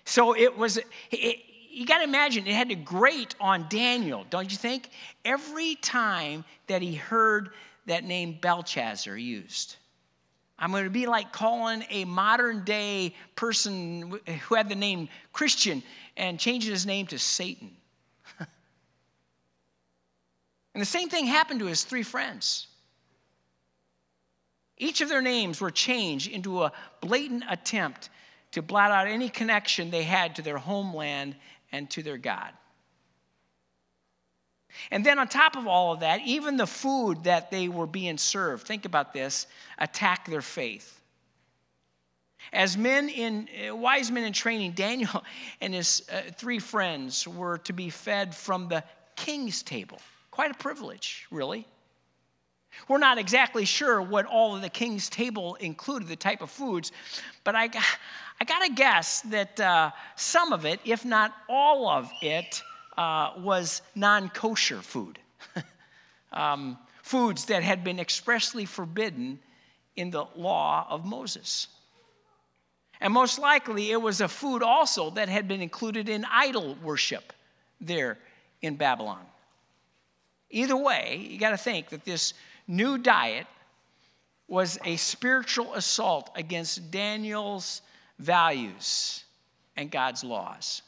So 0.05 0.35
it 0.35 0.57
was, 0.57 0.79
it, 1.11 1.39
you 1.71 1.85
got 1.85 1.99
to 1.99 2.05
imagine 2.05 2.47
it 2.47 2.55
had 2.55 2.71
to 2.71 2.77
grate 2.77 3.35
on 3.39 3.67
Daniel, 3.69 4.25
don't 4.31 4.51
you 4.51 4.57
think? 4.57 4.89
Every 5.25 5.75
time 5.75 6.45
that 6.69 6.81
he 6.81 6.95
heard 6.95 7.51
that 7.87 8.05
name 8.05 8.39
Belshazzar 8.41 9.17
used. 9.17 9.77
I'm 10.59 10.71
going 10.71 10.85
to 10.85 10.91
be 10.91 11.07
like 11.07 11.33
calling 11.33 11.85
a 11.91 12.05
modern 12.05 12.65
day 12.65 13.15
person 13.35 14.21
who 14.27 14.55
had 14.55 14.69
the 14.69 14.75
name 14.75 15.09
Christian 15.33 15.83
and 16.17 16.39
changing 16.41 16.71
his 16.71 16.87
name 16.87 17.07
to 17.09 17.19
Satan. 17.19 17.77
and 18.39 18.49
the 20.75 20.87
same 20.87 21.09
thing 21.11 21.27
happened 21.27 21.61
to 21.61 21.67
his 21.67 21.85
three 21.85 22.03
friends. 22.03 22.69
Each 24.79 25.01
of 25.01 25.09
their 25.09 25.23
names 25.23 25.61
were 25.61 25.71
changed 25.71 26.31
into 26.31 26.63
a 26.63 26.73
blatant 27.01 27.45
attempt 27.49 28.11
to 28.53 28.63
blot 28.63 28.91
out 28.91 29.07
any 29.07 29.29
connection 29.29 29.91
they 29.91 30.03
had 30.03 30.37
to 30.37 30.43
their 30.43 30.59
homeland 30.59 31.37
and 31.73 31.91
to 31.91 32.03
their 32.03 32.19
God. 32.19 32.53
And 34.91 35.05
then, 35.05 35.19
on 35.19 35.29
top 35.29 35.57
of 35.57 35.67
all 35.67 35.93
of 35.93 36.01
that, 36.01 36.21
even 36.25 36.57
the 36.57 36.67
food 36.67 37.25
that 37.25 37.51
they 37.51 37.69
were 37.69 37.87
being 37.87 38.19
served, 38.19 38.67
think 38.67 38.85
about 38.85 39.13
this, 39.13 39.47
attack 39.79 40.27
their 40.27 40.43
faith. 40.43 41.01
As 42.53 42.77
men 42.77 43.09
in 43.09 43.49
wise 43.81 44.11
men 44.11 44.25
in 44.25 44.33
training, 44.33 44.73
Daniel 44.73 45.25
and 45.61 45.75
his 45.75 46.09
uh, 46.13 46.23
three 46.37 46.59
friends 46.59 47.27
were 47.27 47.59
to 47.59 47.73
be 47.73 47.91
fed 47.91 48.35
from 48.35 48.69
the 48.69 48.85
king's 49.17 49.63
table. 49.63 49.99
Quite 50.31 50.51
a 50.51 50.55
privilege, 50.55 51.27
really. 51.31 51.67
We're 52.89 52.99
not 52.99 53.19
exactly 53.19 53.65
sure 53.65 54.03
what 54.03 54.27
all 54.27 54.55
of 54.55 54.63
the 54.63 54.69
king's 54.69 55.09
table 55.09 55.55
included, 55.57 56.09
the 56.09 56.17
type 56.17 56.43
of 56.43 56.51
foods, 56.51 56.93
but 57.43 57.57
I, 57.57 57.71
I 58.41 58.45
got 58.45 58.67
to 58.67 58.73
guess 58.73 59.23
that 59.23 59.59
uh, 59.59 59.91
some 60.15 60.53
of 60.53 60.67
it, 60.67 60.81
if 60.85 61.05
not 61.05 61.33
all 61.49 61.89
of 61.89 62.11
it, 62.21 62.63
uh, 62.97 63.33
was 63.39 63.83
non 63.95 64.29
kosher 64.29 64.81
food. 64.83 65.19
um, 66.33 66.79
foods 67.03 67.47
that 67.47 67.63
had 67.63 67.85
been 67.85 68.01
expressly 68.01 68.65
forbidden 68.65 69.39
in 69.95 70.11
the 70.11 70.27
law 70.35 70.87
of 70.91 71.05
Moses. 71.05 71.69
And 73.01 73.13
most 73.13 73.39
likely, 73.39 73.91
it 73.91 74.01
was 74.01 74.21
a 74.21 74.29
food 74.29 74.63
also 74.63 75.11
that 75.11 75.29
had 75.29 75.47
been 75.47 75.61
included 75.61 76.09
in 76.09 76.25
idol 76.31 76.77
worship 76.83 77.33
there 77.81 78.19
in 78.63 78.77
Babylon. 78.77 79.25
Either 80.51 80.77
way, 80.77 81.27
you 81.29 81.39
got 81.39 81.51
to 81.51 81.57
think 81.57 81.91
that 81.91 82.05
this 82.05 82.33
new 82.67 82.99
diet 82.99 83.47
was 84.49 84.79
a 84.85 84.97
spiritual 84.97 85.75
assault 85.75 86.31
against 86.37 86.91
Daniel's 86.91 87.83
values 88.19 89.25
and 89.77 89.91
God's 89.91 90.25
laws. 90.25 90.83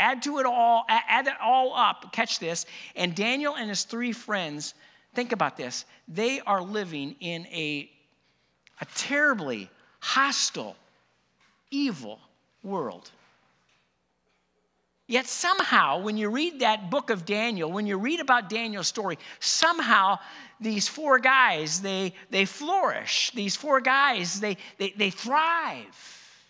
Add 0.00 0.22
to 0.22 0.38
it 0.38 0.46
all, 0.46 0.86
add 0.88 1.26
it 1.26 1.34
all 1.42 1.74
up, 1.74 2.10
catch 2.10 2.38
this, 2.38 2.64
and 2.96 3.14
Daniel 3.14 3.54
and 3.54 3.68
his 3.68 3.84
three 3.84 4.12
friends, 4.12 4.72
think 5.14 5.32
about 5.32 5.58
this, 5.58 5.84
they 6.08 6.40
are 6.40 6.62
living 6.62 7.16
in 7.20 7.46
a, 7.48 7.90
a 8.80 8.86
terribly 8.94 9.68
hostile, 10.00 10.74
evil 11.70 12.18
world. 12.62 13.10
Yet 15.06 15.26
somehow, 15.26 16.00
when 16.00 16.16
you 16.16 16.30
read 16.30 16.60
that 16.60 16.88
book 16.88 17.10
of 17.10 17.26
Daniel, 17.26 17.70
when 17.70 17.86
you 17.86 17.98
read 17.98 18.20
about 18.20 18.48
Daniel's 18.48 18.86
story, 18.86 19.18
somehow 19.40 20.18
these 20.60 20.88
four 20.88 21.18
guys, 21.18 21.82
they, 21.82 22.14
they 22.30 22.44
flourish. 22.44 23.32
These 23.32 23.56
four 23.56 23.80
guys, 23.80 24.40
they, 24.40 24.56
they, 24.78 24.94
they 24.96 25.10
thrive. 25.10 26.46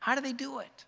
How 0.00 0.14
do 0.14 0.20
they 0.20 0.32
do 0.32 0.58
it? 0.58 0.85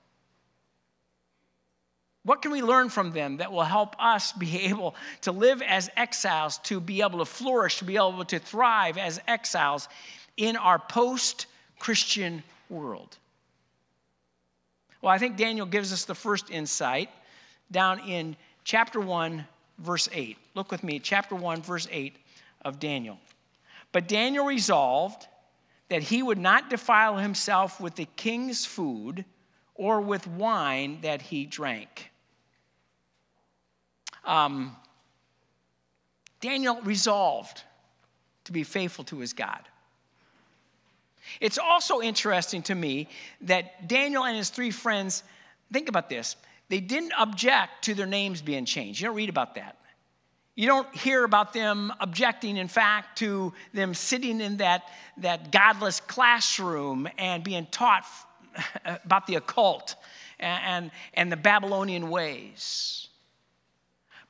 What 2.28 2.42
can 2.42 2.50
we 2.50 2.60
learn 2.60 2.90
from 2.90 3.12
them 3.12 3.38
that 3.38 3.52
will 3.52 3.62
help 3.62 3.96
us 3.98 4.32
be 4.32 4.66
able 4.66 4.94
to 5.22 5.32
live 5.32 5.62
as 5.62 5.88
exiles, 5.96 6.58
to 6.64 6.78
be 6.78 7.00
able 7.00 7.20
to 7.20 7.24
flourish, 7.24 7.78
to 7.78 7.86
be 7.86 7.96
able 7.96 8.22
to 8.26 8.38
thrive 8.38 8.98
as 8.98 9.18
exiles 9.26 9.88
in 10.36 10.54
our 10.54 10.78
post 10.78 11.46
Christian 11.78 12.42
world? 12.68 13.16
Well, 15.00 15.10
I 15.10 15.16
think 15.16 15.38
Daniel 15.38 15.64
gives 15.64 15.90
us 15.90 16.04
the 16.04 16.14
first 16.14 16.50
insight 16.50 17.08
down 17.72 18.00
in 18.00 18.36
chapter 18.62 19.00
1, 19.00 19.46
verse 19.78 20.10
8. 20.12 20.36
Look 20.54 20.70
with 20.70 20.84
me, 20.84 20.98
chapter 20.98 21.34
1, 21.34 21.62
verse 21.62 21.88
8 21.90 22.14
of 22.62 22.78
Daniel. 22.78 23.18
But 23.90 24.06
Daniel 24.06 24.44
resolved 24.44 25.26
that 25.88 26.02
he 26.02 26.22
would 26.22 26.36
not 26.36 26.68
defile 26.68 27.16
himself 27.16 27.80
with 27.80 27.94
the 27.94 28.06
king's 28.16 28.66
food 28.66 29.24
or 29.74 30.02
with 30.02 30.26
wine 30.26 30.98
that 31.00 31.22
he 31.22 31.46
drank. 31.46 32.10
Um, 34.28 34.76
Daniel 36.40 36.80
resolved 36.82 37.62
to 38.44 38.52
be 38.52 38.62
faithful 38.62 39.04
to 39.06 39.18
his 39.18 39.32
God. 39.32 39.60
It's 41.40 41.58
also 41.58 42.00
interesting 42.00 42.62
to 42.62 42.74
me 42.74 43.08
that 43.42 43.88
Daniel 43.88 44.24
and 44.24 44.36
his 44.36 44.50
three 44.50 44.70
friends, 44.70 45.22
think 45.72 45.88
about 45.88 46.08
this, 46.08 46.36
they 46.68 46.80
didn't 46.80 47.12
object 47.18 47.84
to 47.84 47.94
their 47.94 48.06
names 48.06 48.42
being 48.42 48.64
changed. 48.64 49.00
You 49.00 49.08
don't 49.08 49.16
read 49.16 49.28
about 49.28 49.54
that. 49.56 49.76
You 50.54 50.66
don't 50.66 50.92
hear 50.94 51.24
about 51.24 51.52
them 51.52 51.92
objecting, 52.00 52.56
in 52.56 52.68
fact, 52.68 53.18
to 53.18 53.52
them 53.72 53.94
sitting 53.94 54.40
in 54.40 54.56
that, 54.58 54.88
that 55.18 55.52
godless 55.52 56.00
classroom 56.00 57.08
and 57.16 57.44
being 57.44 57.66
taught 57.70 58.04
about 59.04 59.26
the 59.26 59.36
occult 59.36 59.94
and, 60.40 60.62
and, 60.64 60.90
and 61.14 61.32
the 61.32 61.36
Babylonian 61.36 62.10
ways. 62.10 63.07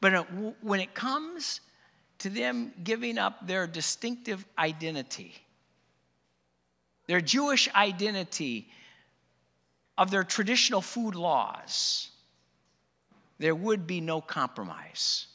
But 0.00 0.14
uh, 0.14 0.24
when 0.60 0.80
it 0.80 0.94
comes 0.94 1.60
to 2.18 2.28
them 2.28 2.72
giving 2.82 3.18
up 3.18 3.46
their 3.46 3.66
distinctive 3.66 4.44
identity, 4.58 5.34
their 7.06 7.20
Jewish 7.20 7.68
identity 7.74 8.68
of 9.96 10.10
their 10.10 10.24
traditional 10.24 10.80
food 10.80 11.14
laws, 11.14 12.10
there 13.38 13.54
would 13.54 13.86
be 13.86 14.00
no 14.00 14.20
compromise. 14.20 15.26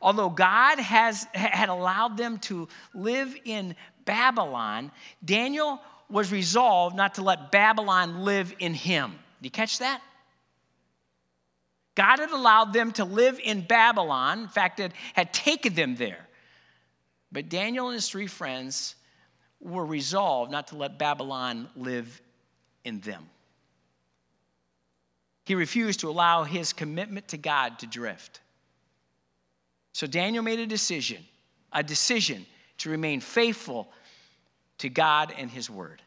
Although 0.00 0.30
God 0.30 0.78
has, 0.78 1.24
had 1.32 1.68
allowed 1.68 2.16
them 2.16 2.38
to 2.40 2.68
live 2.94 3.34
in 3.44 3.74
Babylon, 4.04 4.92
Daniel 5.24 5.80
was 6.10 6.30
resolved 6.30 6.94
not 6.94 7.14
to 7.14 7.22
let 7.22 7.50
Babylon 7.50 8.24
live 8.24 8.54
in 8.58 8.74
him. 8.74 9.12
Do 9.12 9.46
you 9.46 9.50
catch 9.50 9.78
that? 9.78 10.02
God 11.94 12.18
had 12.18 12.30
allowed 12.30 12.72
them 12.72 12.92
to 12.92 13.04
live 13.04 13.38
in 13.42 13.62
Babylon. 13.62 14.40
In 14.40 14.48
fact, 14.48 14.80
it 14.80 14.92
had 15.12 15.32
taken 15.32 15.74
them 15.74 15.96
there. 15.96 16.26
But 17.30 17.48
Daniel 17.48 17.88
and 17.88 17.94
his 17.94 18.08
three 18.08 18.26
friends 18.26 18.96
were 19.60 19.84
resolved 19.84 20.50
not 20.50 20.68
to 20.68 20.76
let 20.76 20.98
Babylon 20.98 21.68
live 21.76 22.20
in 22.84 23.00
them. 23.00 23.28
He 25.44 25.54
refused 25.54 26.00
to 26.00 26.08
allow 26.08 26.44
his 26.44 26.72
commitment 26.72 27.28
to 27.28 27.36
God 27.36 27.78
to 27.80 27.86
drift. 27.86 28.40
So 29.92 30.06
Daniel 30.06 30.42
made 30.42 30.58
a 30.58 30.66
decision, 30.66 31.24
a 31.72 31.82
decision 31.82 32.46
to 32.78 32.90
remain 32.90 33.20
faithful 33.20 33.88
to 34.78 34.88
God 34.88 35.32
and 35.38 35.50
his 35.50 35.70
word. 35.70 36.02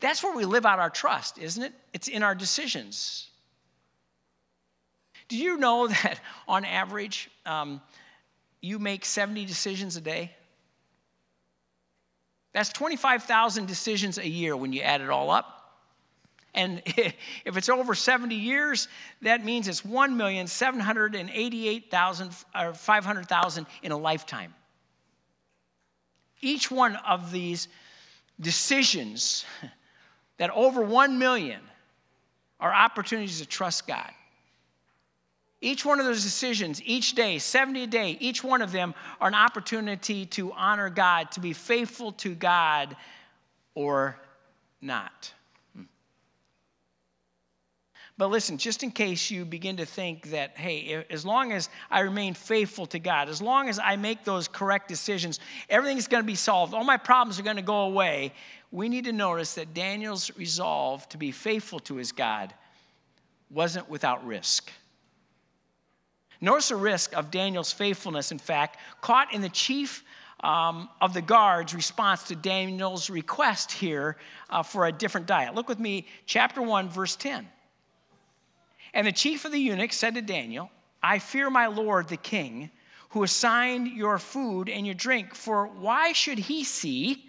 That's 0.00 0.22
where 0.22 0.34
we 0.34 0.44
live 0.44 0.66
out 0.66 0.78
our 0.78 0.90
trust, 0.90 1.38
isn't 1.38 1.62
it? 1.62 1.72
It's 1.92 2.08
in 2.08 2.22
our 2.22 2.34
decisions. 2.34 3.29
Do 5.30 5.38
you 5.38 5.56
know 5.56 5.86
that 5.88 6.20
on 6.46 6.66
average, 6.66 7.30
um, 7.46 7.80
you 8.60 8.78
make 8.78 9.06
70 9.06 9.46
decisions 9.46 9.96
a 9.96 10.02
day? 10.02 10.32
That's 12.52 12.68
25,000 12.70 13.66
decisions 13.66 14.18
a 14.18 14.28
year 14.28 14.54
when 14.56 14.74
you 14.74 14.82
add 14.82 15.00
it 15.00 15.08
all 15.08 15.30
up. 15.30 15.56
And 16.52 16.82
if 16.84 17.56
it's 17.56 17.68
over 17.68 17.94
70 17.94 18.34
years, 18.34 18.88
that 19.22 19.44
means 19.44 19.68
it's 19.68 19.82
1,788,000 19.82 22.44
or 22.60 22.74
500,000 22.74 23.66
in 23.82 23.92
a 23.92 23.96
lifetime. 23.96 24.52
Each 26.42 26.68
one 26.70 26.96
of 26.96 27.30
these 27.30 27.68
decisions 28.40 29.44
that 30.38 30.50
over 30.50 30.82
1 30.82 31.20
million 31.20 31.60
are 32.58 32.74
opportunities 32.74 33.38
to 33.40 33.46
trust 33.46 33.86
God. 33.86 34.10
Each 35.62 35.84
one 35.84 36.00
of 36.00 36.06
those 36.06 36.22
decisions, 36.22 36.80
each 36.84 37.14
day, 37.14 37.38
70 37.38 37.82
a 37.82 37.86
day, 37.86 38.16
each 38.18 38.42
one 38.42 38.62
of 38.62 38.72
them 38.72 38.94
are 39.20 39.28
an 39.28 39.34
opportunity 39.34 40.24
to 40.26 40.52
honor 40.52 40.88
God, 40.88 41.30
to 41.32 41.40
be 41.40 41.52
faithful 41.52 42.12
to 42.12 42.34
God 42.34 42.96
or 43.74 44.18
not. 44.80 45.34
Hmm. 45.76 45.82
But 48.16 48.28
listen, 48.28 48.56
just 48.56 48.82
in 48.82 48.90
case 48.90 49.30
you 49.30 49.44
begin 49.44 49.76
to 49.76 49.84
think 49.84 50.30
that, 50.30 50.56
hey, 50.56 51.04
as 51.10 51.26
long 51.26 51.52
as 51.52 51.68
I 51.90 52.00
remain 52.00 52.32
faithful 52.32 52.86
to 52.86 52.98
God, 52.98 53.28
as 53.28 53.42
long 53.42 53.68
as 53.68 53.78
I 53.78 53.96
make 53.96 54.24
those 54.24 54.48
correct 54.48 54.88
decisions, 54.88 55.40
everything's 55.68 56.08
going 56.08 56.22
to 56.22 56.26
be 56.26 56.36
solved, 56.36 56.72
all 56.72 56.84
my 56.84 56.96
problems 56.96 57.38
are 57.38 57.42
going 57.42 57.56
to 57.56 57.62
go 57.62 57.82
away, 57.82 58.32
we 58.72 58.88
need 58.88 59.04
to 59.04 59.12
notice 59.12 59.56
that 59.56 59.74
Daniel's 59.74 60.34
resolve 60.38 61.06
to 61.10 61.18
be 61.18 61.32
faithful 61.32 61.80
to 61.80 61.96
his 61.96 62.12
God 62.12 62.54
wasn't 63.50 63.90
without 63.90 64.24
risk. 64.24 64.70
Notice 66.40 66.68
the 66.68 66.76
risk 66.76 67.14
of 67.14 67.30
Daniel's 67.30 67.72
faithfulness, 67.72 68.32
in 68.32 68.38
fact, 68.38 68.78
caught 69.00 69.34
in 69.34 69.42
the 69.42 69.48
chief 69.48 70.04
um, 70.42 70.88
of 71.00 71.12
the 71.12 71.20
guard's 71.20 71.74
response 71.74 72.22
to 72.24 72.34
Daniel's 72.34 73.10
request 73.10 73.72
here 73.72 74.16
uh, 74.48 74.62
for 74.62 74.86
a 74.86 74.92
different 74.92 75.26
diet. 75.26 75.54
Look 75.54 75.68
with 75.68 75.78
me, 75.78 76.06
chapter 76.24 76.62
1, 76.62 76.88
verse 76.88 77.14
10. 77.16 77.46
And 78.94 79.06
the 79.06 79.12
chief 79.12 79.44
of 79.44 79.52
the 79.52 79.58
eunuchs 79.58 79.96
said 79.96 80.14
to 80.14 80.22
Daniel, 80.22 80.70
I 81.02 81.18
fear 81.18 81.50
my 81.50 81.66
lord 81.66 82.08
the 82.08 82.16
king, 82.16 82.70
who 83.10 83.22
assigned 83.22 83.88
your 83.88 84.18
food 84.18 84.68
and 84.68 84.86
your 84.86 84.94
drink, 84.94 85.34
for 85.34 85.66
why 85.66 86.12
should 86.12 86.38
he 86.38 86.64
see 86.64 87.26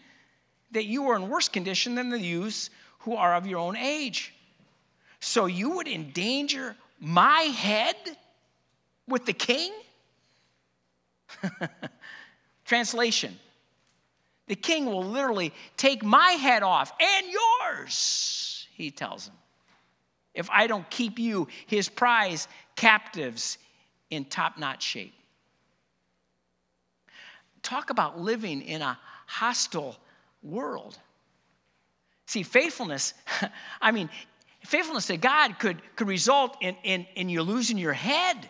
that 0.71 0.85
you 0.85 1.09
are 1.09 1.15
in 1.15 1.27
worse 1.27 1.49
condition 1.49 1.95
than 1.95 2.09
the 2.09 2.19
youths 2.19 2.69
who 2.99 3.15
are 3.15 3.35
of 3.35 3.45
your 3.45 3.59
own 3.59 3.75
age? 3.75 4.33
So 5.19 5.47
you 5.47 5.71
would 5.71 5.87
endanger 5.87 6.75
my 6.99 7.41
head 7.41 7.95
with 9.07 9.25
the 9.25 9.33
king? 9.33 9.71
Translation 12.65 13.37
The 14.47 14.55
king 14.55 14.85
will 14.85 15.03
literally 15.03 15.53
take 15.77 16.03
my 16.03 16.31
head 16.31 16.63
off 16.63 16.91
and 16.99 17.27
yours, 17.27 18.67
he 18.73 18.91
tells 18.91 19.27
him, 19.27 19.35
if 20.33 20.49
I 20.49 20.67
don't 20.67 20.89
keep 20.89 21.19
you, 21.19 21.47
his 21.67 21.89
prize 21.89 22.47
captives, 22.75 23.57
in 24.11 24.25
top 24.25 24.57
notch 24.57 24.83
shape. 24.83 25.13
Talk 27.63 27.89
about 27.89 28.19
living 28.19 28.61
in 28.61 28.81
a 28.81 28.99
hostile 29.25 29.95
world. 30.43 30.97
See, 32.25 32.43
faithfulness, 32.43 33.13
I 33.81 33.91
mean, 33.91 34.09
faithfulness 34.65 35.07
to 35.07 35.17
God 35.17 35.57
could, 35.59 35.81
could 35.95 36.07
result 36.07 36.57
in, 36.61 36.75
in, 36.83 37.07
in 37.15 37.29
you 37.29 37.41
losing 37.41 37.77
your 37.77 37.93
head 37.93 38.49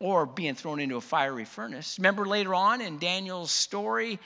or 0.00 0.26
being 0.26 0.54
thrown 0.54 0.80
into 0.80 0.96
a 0.96 1.00
fiery 1.00 1.44
furnace. 1.44 1.98
Remember 1.98 2.26
later 2.26 2.54
on 2.54 2.80
in 2.80 2.98
Daniel's 2.98 3.50
story, 3.50 4.18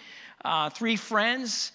uh, 0.44 0.70
three 0.70 0.96
friends, 0.96 1.72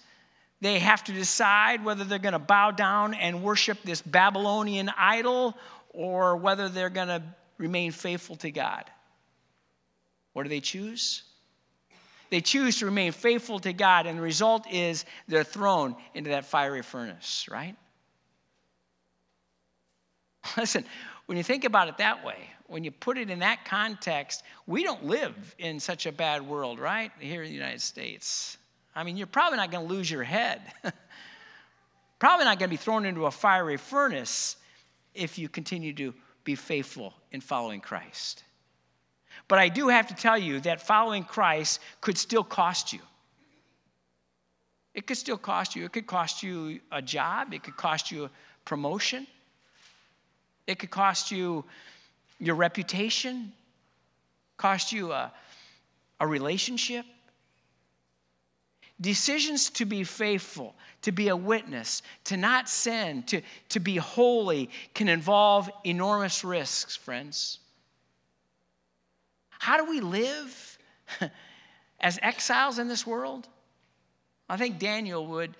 they 0.60 0.78
have 0.78 1.04
to 1.04 1.12
decide 1.12 1.84
whether 1.84 2.04
they're 2.04 2.18
going 2.18 2.32
to 2.32 2.38
bow 2.38 2.70
down 2.70 3.14
and 3.14 3.42
worship 3.42 3.78
this 3.82 4.02
Babylonian 4.02 4.90
idol 4.96 5.56
or 5.90 6.36
whether 6.36 6.68
they're 6.68 6.90
going 6.90 7.08
to 7.08 7.22
remain 7.58 7.92
faithful 7.92 8.36
to 8.36 8.50
God. 8.50 8.84
What 10.32 10.44
do 10.44 10.48
they 10.48 10.60
choose? 10.60 11.24
They 12.30 12.40
choose 12.40 12.78
to 12.78 12.84
remain 12.84 13.12
faithful 13.12 13.58
to 13.60 13.72
God, 13.72 14.06
and 14.06 14.18
the 14.18 14.22
result 14.22 14.70
is 14.70 15.04
they're 15.26 15.44
thrown 15.44 15.96
into 16.14 16.30
that 16.30 16.44
fiery 16.44 16.82
furnace, 16.82 17.48
right? 17.50 17.74
Listen, 20.56 20.84
when 21.26 21.38
you 21.38 21.44
think 21.44 21.64
about 21.64 21.88
it 21.88 21.98
that 21.98 22.24
way, 22.24 22.50
when 22.68 22.84
you 22.84 22.90
put 22.90 23.18
it 23.18 23.30
in 23.30 23.40
that 23.40 23.64
context, 23.64 24.44
we 24.66 24.84
don't 24.84 25.04
live 25.04 25.54
in 25.58 25.80
such 25.80 26.06
a 26.06 26.12
bad 26.12 26.46
world, 26.46 26.78
right? 26.78 27.10
Here 27.18 27.42
in 27.42 27.48
the 27.48 27.54
United 27.54 27.80
States. 27.80 28.58
I 28.94 29.04
mean, 29.04 29.16
you're 29.16 29.26
probably 29.26 29.56
not 29.56 29.70
going 29.70 29.88
to 29.88 29.92
lose 29.92 30.10
your 30.10 30.22
head. 30.22 30.60
probably 32.18 32.44
not 32.44 32.58
going 32.58 32.68
to 32.68 32.72
be 32.72 32.76
thrown 32.76 33.06
into 33.06 33.26
a 33.26 33.30
fiery 33.30 33.78
furnace 33.78 34.56
if 35.14 35.38
you 35.38 35.48
continue 35.48 35.94
to 35.94 36.14
be 36.44 36.54
faithful 36.54 37.14
in 37.32 37.40
following 37.40 37.80
Christ. 37.80 38.44
But 39.48 39.58
I 39.58 39.70
do 39.70 39.88
have 39.88 40.08
to 40.08 40.14
tell 40.14 40.36
you 40.36 40.60
that 40.60 40.80
following 40.80 41.24
Christ 41.24 41.80
could 42.02 42.18
still 42.18 42.44
cost 42.44 42.92
you. 42.92 43.00
It 44.94 45.06
could 45.06 45.16
still 45.16 45.38
cost 45.38 45.74
you. 45.74 45.84
It 45.84 45.92
could 45.92 46.06
cost 46.06 46.42
you 46.42 46.80
a 46.92 47.00
job, 47.00 47.54
it 47.54 47.62
could 47.62 47.76
cost 47.76 48.10
you 48.10 48.24
a 48.24 48.30
promotion, 48.64 49.26
it 50.66 50.78
could 50.78 50.90
cost 50.90 51.30
you 51.30 51.64
your 52.38 52.54
reputation, 52.54 53.52
cost 54.56 54.92
you 54.92 55.12
a, 55.12 55.32
a 56.20 56.26
relationship. 56.26 57.04
Decisions 59.00 59.70
to 59.70 59.84
be 59.84 60.02
faithful, 60.02 60.74
to 61.02 61.12
be 61.12 61.28
a 61.28 61.36
witness, 61.36 62.02
to 62.24 62.36
not 62.36 62.68
sin, 62.68 63.22
to, 63.24 63.42
to 63.68 63.80
be 63.80 63.96
holy 63.96 64.70
can 64.94 65.08
involve 65.08 65.70
enormous 65.84 66.44
risks, 66.44 66.96
friends. 66.96 67.60
How 69.50 69.76
do 69.76 69.88
we 69.88 70.00
live 70.00 70.78
as 72.00 72.18
exiles 72.22 72.78
in 72.78 72.88
this 72.88 73.06
world? 73.06 73.48
I 74.48 74.56
think 74.56 74.78
Daniel 74.78 75.26
would 75.26 75.56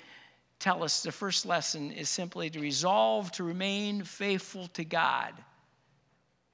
tell 0.59 0.83
us 0.83 1.03
the 1.03 1.13
first 1.13 1.47
lesson 1.47 1.93
is 1.93 2.09
simply 2.09 2.51
to 2.51 2.59
resolve 2.59 3.31
to 3.33 3.45
remain 3.45 4.03
faithful 4.03 4.67
to 4.69 4.85
God 4.85 5.33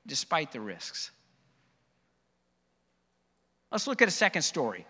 despite 0.07 0.53
the 0.53 0.61
risks. 0.61 1.11
Let's 3.71 3.87
look 3.87 4.03
at 4.03 4.09
a 4.09 4.13
second 4.13 4.43
story. 4.43 4.87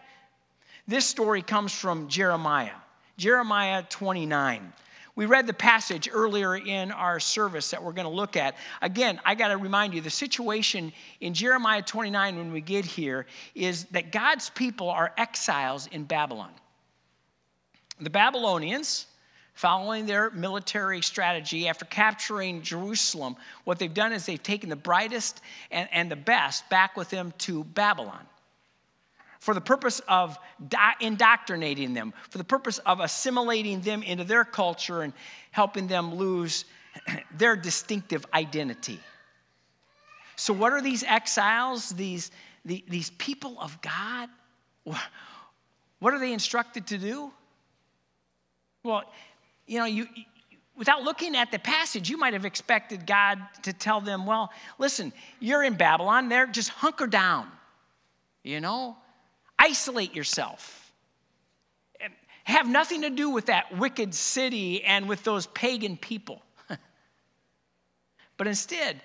This 0.86 1.06
story 1.06 1.40
comes 1.40 1.72
from 1.72 2.08
Jeremiah, 2.08 2.74
Jeremiah 3.16 3.82
29. 3.88 4.72
We 5.16 5.26
read 5.26 5.46
the 5.46 5.54
passage 5.54 6.08
earlier 6.12 6.56
in 6.56 6.90
our 6.90 7.20
service 7.20 7.70
that 7.70 7.82
we're 7.82 7.92
going 7.92 8.06
to 8.06 8.12
look 8.12 8.36
at. 8.36 8.56
Again, 8.82 9.20
I 9.24 9.36
got 9.36 9.48
to 9.48 9.56
remind 9.56 9.94
you 9.94 10.00
the 10.00 10.10
situation 10.10 10.92
in 11.20 11.34
Jeremiah 11.34 11.82
29 11.82 12.36
when 12.36 12.52
we 12.52 12.60
get 12.60 12.84
here 12.84 13.26
is 13.54 13.84
that 13.86 14.10
God's 14.10 14.50
people 14.50 14.90
are 14.90 15.12
exiles 15.16 15.86
in 15.86 16.04
Babylon. 16.04 16.50
The 18.00 18.10
Babylonians, 18.10 19.06
following 19.54 20.04
their 20.06 20.30
military 20.30 21.00
strategy 21.00 21.68
after 21.68 21.84
capturing 21.84 22.62
Jerusalem, 22.62 23.36
what 23.64 23.78
they've 23.78 23.94
done 23.94 24.12
is 24.12 24.26
they've 24.26 24.42
taken 24.42 24.68
the 24.68 24.76
brightest 24.76 25.40
and, 25.70 25.88
and 25.92 26.10
the 26.10 26.16
best 26.16 26.68
back 26.68 26.96
with 26.96 27.10
them 27.10 27.32
to 27.38 27.64
Babylon 27.64 28.26
for 29.38 29.52
the 29.52 29.60
purpose 29.60 30.00
of 30.08 30.38
indoctrinating 31.00 31.92
them, 31.92 32.14
for 32.30 32.38
the 32.38 32.44
purpose 32.44 32.78
of 32.78 33.00
assimilating 33.00 33.80
them 33.82 34.02
into 34.02 34.24
their 34.24 34.42
culture 34.42 35.02
and 35.02 35.12
helping 35.50 35.86
them 35.86 36.14
lose 36.14 36.64
their 37.36 37.54
distinctive 37.54 38.24
identity. 38.32 38.98
So, 40.36 40.54
what 40.54 40.72
are 40.72 40.80
these 40.80 41.04
exiles, 41.04 41.90
these, 41.90 42.30
these 42.64 43.10
people 43.10 43.56
of 43.60 43.78
God? 43.82 44.30
What 44.84 46.14
are 46.14 46.18
they 46.18 46.32
instructed 46.32 46.86
to 46.88 46.98
do? 46.98 47.30
Well, 48.82 49.04
you 49.66 49.78
know, 49.78 49.86
you, 49.86 50.06
without 50.76 51.02
looking 51.02 51.36
at 51.36 51.50
the 51.50 51.58
passage, 51.58 52.10
you 52.10 52.16
might 52.16 52.32
have 52.32 52.44
expected 52.44 53.06
God 53.06 53.38
to 53.62 53.72
tell 53.72 54.00
them, 54.00 54.26
well, 54.26 54.50
listen, 54.78 55.12
you're 55.40 55.62
in 55.62 55.74
Babylon, 55.74 56.28
there, 56.28 56.46
just 56.46 56.70
hunker 56.70 57.06
down. 57.06 57.48
You 58.42 58.60
know, 58.60 58.96
Isolate 59.58 60.14
yourself. 60.14 60.92
Have 62.44 62.68
nothing 62.68 63.02
to 63.02 63.10
do 63.10 63.30
with 63.30 63.46
that 63.46 63.78
wicked 63.78 64.14
city 64.14 64.84
and 64.84 65.08
with 65.08 65.24
those 65.24 65.46
pagan 65.46 65.96
people. 65.96 66.42
but 68.36 68.46
instead, 68.46 69.00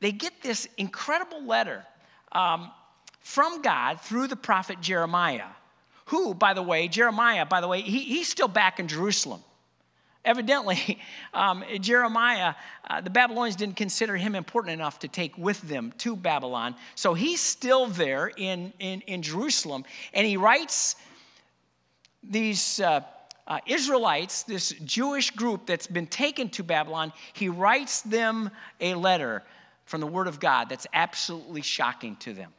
they 0.00 0.12
get 0.12 0.40
this 0.42 0.66
incredible 0.78 1.44
letter 1.44 1.84
um, 2.32 2.70
from 3.20 3.60
God 3.60 4.00
through 4.00 4.28
the 4.28 4.36
prophet 4.36 4.80
Jeremiah, 4.80 5.48
who, 6.06 6.32
by 6.32 6.54
the 6.54 6.62
way, 6.62 6.88
Jeremiah, 6.88 7.44
by 7.44 7.60
the 7.60 7.68
way, 7.68 7.82
he, 7.82 8.00
he's 8.00 8.28
still 8.28 8.48
back 8.48 8.80
in 8.80 8.88
Jerusalem. 8.88 9.42
Evidently, 10.26 10.98
um, 11.34 11.64
Jeremiah, 11.80 12.54
uh, 12.90 13.00
the 13.00 13.10
Babylonians 13.10 13.56
didn't 13.56 13.76
consider 13.76 14.16
him 14.16 14.34
important 14.34 14.74
enough 14.74 14.98
to 14.98 15.08
take 15.08 15.38
with 15.38 15.62
them 15.62 15.94
to 15.98 16.16
Babylon. 16.16 16.74
So 16.96 17.14
he's 17.14 17.40
still 17.40 17.86
there 17.86 18.30
in, 18.36 18.74
in, 18.78 19.00
in 19.02 19.22
Jerusalem. 19.22 19.84
And 20.12 20.26
he 20.26 20.36
writes 20.36 20.96
these 22.22 22.80
uh, 22.80 23.02
uh, 23.46 23.60
Israelites, 23.66 24.42
this 24.42 24.70
Jewish 24.84 25.30
group 25.30 25.66
that's 25.66 25.86
been 25.86 26.08
taken 26.08 26.48
to 26.50 26.64
Babylon, 26.64 27.12
he 27.32 27.48
writes 27.48 28.02
them 28.02 28.50
a 28.80 28.94
letter 28.94 29.44
from 29.84 30.00
the 30.00 30.06
Word 30.06 30.26
of 30.26 30.40
God 30.40 30.68
that's 30.68 30.86
absolutely 30.92 31.62
shocking 31.62 32.16
to 32.16 32.32
them. 32.32 32.52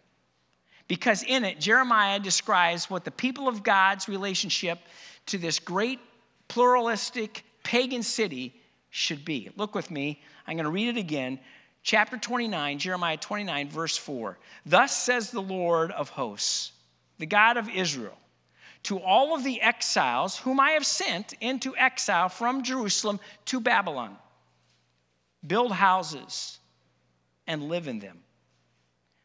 Because 0.88 1.24
in 1.24 1.44
it, 1.44 1.60
Jeremiah 1.60 2.20
describes 2.20 2.90
what 2.90 3.04
the 3.04 3.12
people 3.12 3.50
of 3.50 3.62
God's 3.64 4.08
relationship 4.08 4.80
to 5.26 5.38
this 5.38 5.60
great 5.60 6.00
pluralistic 6.48 7.44
pagan 7.68 8.02
city 8.02 8.54
should 8.90 9.26
be. 9.26 9.50
Look 9.58 9.76
with 9.76 9.92
me. 9.92 10.22
I'm 10.48 10.56
going 10.56 10.64
to 10.64 10.72
read 10.72 10.88
it 10.88 10.98
again. 10.98 11.38
Chapter 11.84 12.18
29, 12.18 12.80
Jeremiah 12.80 13.18
29, 13.18 13.68
verse 13.68 13.98
4. 13.98 14.38
Thus 14.66 14.96
says 14.96 15.32
the 15.32 15.42
Lord 15.42 15.92
of 15.92 16.08
hosts, 16.08 16.72
the 17.18 17.26
God 17.26 17.58
of 17.58 17.70
Israel, 17.70 18.18
to 18.84 19.02
all 19.02 19.36
of 19.36 19.44
the 19.44 19.62
exiles 19.62 20.38
whom 20.38 20.62
I 20.62 20.72
have 20.72 20.86
sent 20.86 21.34
into 21.42 21.76
exile 21.76 22.30
from 22.30 22.64
Jerusalem 22.64 23.20
to 23.48 23.60
Babylon 23.60 24.16
build 25.46 25.74
houses 25.74 26.60
and 27.48 27.64
live 27.64 27.90
in 27.90 28.00
them, 28.00 28.20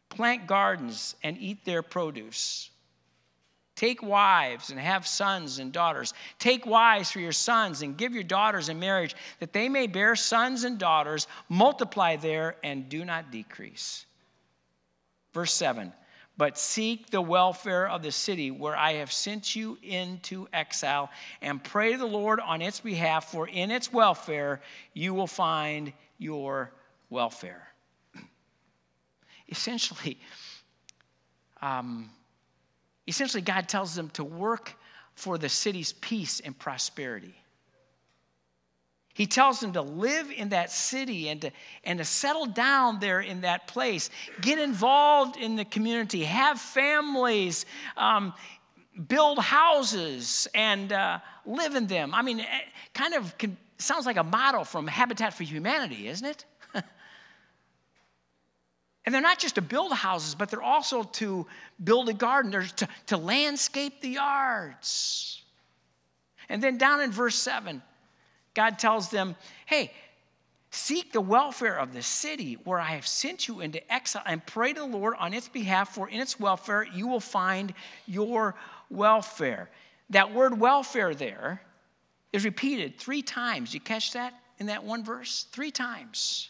plant 0.09 0.47
gardens 0.47 1.15
and 1.23 1.37
eat 1.37 1.63
their 1.63 1.81
produce 1.81 2.71
Take 3.75 4.03
wives 4.03 4.69
and 4.69 4.79
have 4.79 5.07
sons 5.07 5.57
and 5.57 5.71
daughters. 5.71 6.13
Take 6.37 6.65
wives 6.65 7.09
for 7.11 7.19
your 7.19 7.31
sons 7.31 7.81
and 7.81 7.97
give 7.97 8.13
your 8.13 8.23
daughters 8.23 8.69
in 8.69 8.79
marriage, 8.79 9.15
that 9.39 9.51
they 9.51 9.67
may 9.67 9.87
bear 9.87 10.15
sons 10.15 10.63
and 10.63 10.77
daughters, 10.77 11.27
multiply 11.49 12.15
there 12.15 12.55
and 12.63 12.87
do 12.87 13.03
not 13.03 13.31
decrease. 13.31 14.05
Verse 15.33 15.51
7 15.53 15.91
But 16.37 16.59
seek 16.59 17.09
the 17.09 17.21
welfare 17.21 17.89
of 17.89 18.03
the 18.03 18.11
city 18.11 18.51
where 18.51 18.75
I 18.75 18.93
have 18.93 19.11
sent 19.11 19.55
you 19.55 19.79
into 19.81 20.47
exile, 20.53 21.09
and 21.41 21.63
pray 21.63 21.93
to 21.93 21.97
the 21.97 22.05
Lord 22.05 22.39
on 22.39 22.61
its 22.61 22.79
behalf, 22.79 23.31
for 23.31 23.47
in 23.47 23.71
its 23.71 23.91
welfare 23.91 24.61
you 24.93 25.15
will 25.15 25.25
find 25.25 25.93
your 26.19 26.71
welfare. 27.09 27.69
Essentially, 29.49 30.19
um, 31.59 32.11
Essentially, 33.07 33.41
God 33.41 33.67
tells 33.67 33.95
them 33.95 34.09
to 34.11 34.23
work 34.23 34.75
for 35.15 35.37
the 35.37 35.49
city's 35.49 35.93
peace 35.93 36.39
and 36.39 36.57
prosperity. 36.57 37.35
He 39.13 39.27
tells 39.27 39.59
them 39.59 39.73
to 39.73 39.81
live 39.81 40.31
in 40.31 40.49
that 40.49 40.71
city 40.71 41.29
and 41.29 41.41
to, 41.41 41.51
and 41.83 41.99
to 41.99 42.05
settle 42.05 42.47
down 42.47 42.99
there 42.99 43.19
in 43.19 43.41
that 43.41 43.67
place. 43.67 44.09
Get 44.41 44.57
involved 44.57 45.37
in 45.37 45.55
the 45.55 45.65
community, 45.65 46.23
have 46.23 46.59
families, 46.59 47.67
um, 47.95 48.33
build 49.07 49.37
houses, 49.37 50.47
and 50.55 50.91
uh, 50.91 51.19
live 51.45 51.75
in 51.75 51.85
them. 51.85 52.15
I 52.15 52.23
mean, 52.23 52.39
it 52.39 52.47
kind 52.95 53.13
of 53.13 53.37
can, 53.37 53.55
sounds 53.77 54.07
like 54.07 54.17
a 54.17 54.23
model 54.23 54.63
from 54.63 54.87
Habitat 54.87 55.35
for 55.35 55.43
Humanity, 55.43 56.07
isn't 56.07 56.27
it? 56.27 56.45
And 59.05 59.13
they're 59.13 59.21
not 59.21 59.39
just 59.39 59.55
to 59.55 59.61
build 59.61 59.91
houses, 59.91 60.35
but 60.35 60.49
they're 60.49 60.61
also 60.61 61.03
to 61.03 61.45
build 61.83 62.07
a 62.09 62.13
garden, 62.13 62.51
they're 62.51 62.63
to, 62.63 62.87
to 63.07 63.17
landscape 63.17 64.01
the 64.01 64.09
yards. 64.09 65.41
And 66.47 66.63
then 66.63 66.77
down 66.77 67.01
in 67.01 67.11
verse 67.11 67.35
7, 67.35 67.81
God 68.53 68.79
tells 68.79 69.09
them, 69.09 69.35
hey, 69.65 69.91
seek 70.71 71.11
the 71.11 71.21
welfare 71.21 71.77
of 71.77 71.93
the 71.93 72.01
city 72.01 72.57
where 72.63 72.79
I 72.79 72.91
have 72.91 73.05
sent 73.05 73.47
you 73.47 73.59
into 73.59 73.93
exile 73.93 74.23
and 74.25 74.45
pray 74.45 74.73
to 74.73 74.79
the 74.79 74.85
Lord 74.85 75.15
on 75.19 75.33
its 75.33 75.47
behalf, 75.47 75.93
for 75.93 76.07
in 76.07 76.19
its 76.19 76.39
welfare 76.39 76.83
you 76.83 77.07
will 77.07 77.19
find 77.19 77.73
your 78.05 78.55
welfare. 78.89 79.69
That 80.11 80.33
word 80.33 80.59
welfare 80.59 81.13
there 81.13 81.61
is 82.31 82.45
repeated 82.45 82.97
three 82.97 83.21
times. 83.21 83.73
You 83.73 83.79
catch 83.79 84.13
that 84.13 84.33
in 84.59 84.67
that 84.67 84.83
one 84.83 85.03
verse? 85.03 85.45
Three 85.51 85.71
times. 85.71 86.49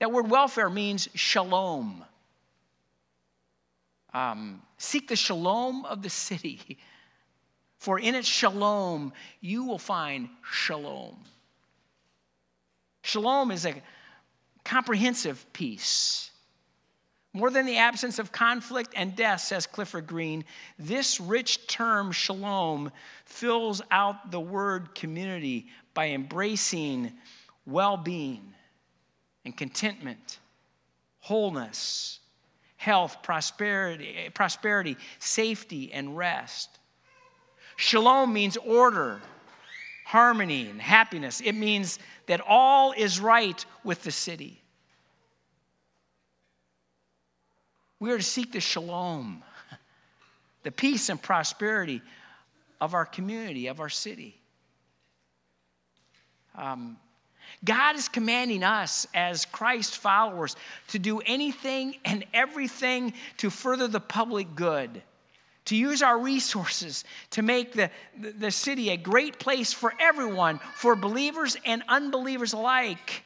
That 0.00 0.12
word 0.12 0.30
welfare 0.30 0.70
means 0.70 1.08
shalom. 1.14 2.04
Um, 4.12 4.62
seek 4.78 5.08
the 5.08 5.16
shalom 5.16 5.84
of 5.84 6.02
the 6.02 6.10
city, 6.10 6.78
for 7.78 7.98
in 7.98 8.14
its 8.14 8.28
shalom 8.28 9.12
you 9.40 9.64
will 9.64 9.78
find 9.78 10.28
shalom. 10.50 11.16
Shalom 13.02 13.50
is 13.50 13.64
a 13.64 13.74
comprehensive 14.64 15.46
peace. 15.52 16.30
More 17.32 17.50
than 17.50 17.66
the 17.66 17.76
absence 17.76 18.18
of 18.18 18.32
conflict 18.32 18.94
and 18.96 19.14
death, 19.14 19.42
says 19.42 19.66
Clifford 19.66 20.06
Green, 20.06 20.44
this 20.78 21.20
rich 21.20 21.66
term, 21.66 22.10
shalom, 22.10 22.90
fills 23.26 23.82
out 23.90 24.30
the 24.30 24.40
word 24.40 24.94
community 24.94 25.66
by 25.92 26.08
embracing 26.08 27.12
well 27.66 27.98
being, 27.98 28.54
and 29.46 29.56
contentment, 29.56 30.40
wholeness, 31.20 32.18
health, 32.76 33.22
prosperity, 33.22 34.28
prosperity, 34.34 34.96
safety, 35.20 35.92
and 35.92 36.16
rest. 36.16 36.68
Shalom 37.76 38.32
means 38.32 38.56
order, 38.56 39.20
harmony, 40.04 40.68
and 40.68 40.82
happiness. 40.82 41.40
It 41.40 41.52
means 41.52 42.00
that 42.26 42.40
all 42.40 42.90
is 42.90 43.20
right 43.20 43.64
with 43.84 44.02
the 44.02 44.10
city. 44.10 44.60
We 48.00 48.10
are 48.10 48.18
to 48.18 48.22
seek 48.24 48.50
the 48.50 48.60
shalom, 48.60 49.44
the 50.64 50.72
peace 50.72 51.08
and 51.08 51.22
prosperity 51.22 52.02
of 52.80 52.94
our 52.94 53.06
community, 53.06 53.68
of 53.68 53.78
our 53.78 53.90
city. 53.90 54.40
Um, 56.56 56.96
God 57.64 57.96
is 57.96 58.08
commanding 58.08 58.62
us 58.62 59.06
as 59.14 59.44
Christ 59.44 59.96
followers 59.96 60.56
to 60.88 60.98
do 60.98 61.20
anything 61.20 61.96
and 62.04 62.24
everything 62.32 63.12
to 63.38 63.50
further 63.50 63.88
the 63.88 64.00
public 64.00 64.54
good, 64.54 65.02
to 65.66 65.76
use 65.76 66.02
our 66.02 66.18
resources 66.18 67.04
to 67.30 67.42
make 67.42 67.72
the, 67.72 67.90
the, 68.18 68.50
city 68.50 68.90
a 68.90 68.96
great 68.96 69.38
place 69.38 69.72
for 69.72 69.92
everyone, 69.98 70.60
for 70.74 70.94
believers 70.94 71.56
and 71.64 71.82
unbelievers 71.88 72.52
alike, 72.52 73.24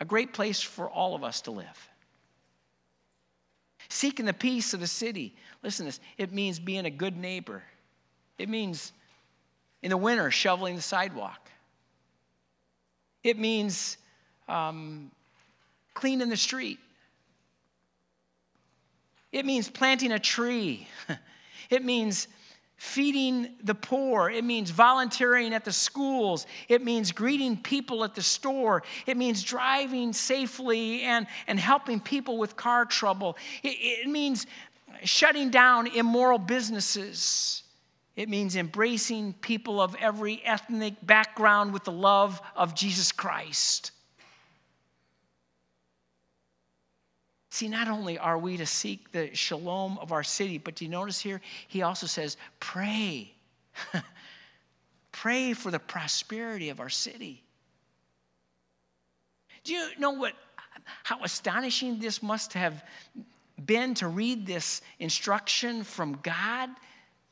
a 0.00 0.04
great 0.04 0.32
place 0.32 0.60
for 0.60 0.88
all 0.88 1.14
of 1.14 1.22
us 1.22 1.40
to 1.42 1.50
live. 1.50 1.88
Seeking 3.88 4.26
the 4.26 4.32
peace 4.32 4.74
of 4.74 4.80
the 4.80 4.86
city. 4.86 5.34
Listen 5.62 5.86
to 5.86 5.92
this 5.92 6.00
it 6.18 6.32
means 6.32 6.58
being 6.58 6.84
a 6.84 6.90
good 6.90 7.16
neighbor, 7.16 7.62
it 8.38 8.48
means 8.48 8.92
in 9.82 9.90
the 9.90 9.96
winter 9.96 10.30
shoveling 10.30 10.76
the 10.76 10.82
sidewalk, 10.82 11.43
it 13.24 13.38
means 13.38 13.96
um, 14.48 15.10
cleaning 15.94 16.28
the 16.28 16.36
street, 16.36 16.78
it 19.32 19.44
means 19.44 19.68
planting 19.68 20.12
a 20.12 20.18
tree, 20.20 20.86
it 21.70 21.84
means 21.84 22.28
feeding 22.76 23.48
the 23.62 23.74
poor. 23.74 24.28
It 24.30 24.44
means 24.44 24.70
volunteering 24.70 25.54
at 25.54 25.64
the 25.64 25.72
schools. 25.72 26.46
It 26.68 26.84
means 26.84 27.12
greeting 27.12 27.56
people 27.56 28.04
at 28.04 28.14
the 28.14 28.22
store. 28.22 28.82
It 29.06 29.16
means 29.16 29.42
driving 29.42 30.12
safely 30.12 31.02
and, 31.02 31.26
and 31.46 31.58
helping 31.58 31.98
people 31.98 32.36
with 32.36 32.56
car 32.56 32.84
trouble. 32.84 33.36
It, 33.62 33.76
it 33.80 34.08
means 34.08 34.46
shutting 35.02 35.50
down 35.50 35.86
immoral 35.88 36.38
businesses. 36.38 37.63
It 38.16 38.28
means 38.28 38.54
embracing 38.54 39.32
people 39.34 39.80
of 39.80 39.96
every 39.96 40.40
ethnic 40.44 40.94
background 41.04 41.72
with 41.72 41.84
the 41.84 41.92
love 41.92 42.40
of 42.54 42.74
Jesus 42.74 43.10
Christ. 43.10 43.90
See, 47.50 47.68
not 47.68 47.88
only 47.88 48.18
are 48.18 48.38
we 48.38 48.56
to 48.56 48.66
seek 48.66 49.12
the 49.12 49.34
shalom 49.34 49.98
of 49.98 50.12
our 50.12 50.22
city, 50.22 50.58
but 50.58 50.76
do 50.76 50.84
you 50.84 50.90
notice 50.90 51.20
here? 51.20 51.40
He 51.68 51.82
also 51.82 52.06
says, 52.06 52.36
pray. 52.60 53.32
pray 55.12 55.52
for 55.52 55.70
the 55.70 55.78
prosperity 55.78 56.68
of 56.68 56.80
our 56.80 56.88
city. 56.88 57.42
Do 59.64 59.72
you 59.72 59.88
know 59.98 60.10
what, 60.10 60.34
how 61.04 61.22
astonishing 61.22 61.98
this 61.98 62.22
must 62.22 62.52
have 62.52 62.84
been 63.64 63.94
to 63.94 64.08
read 64.08 64.46
this 64.46 64.82
instruction 64.98 65.84
from 65.84 66.18
God 66.22 66.70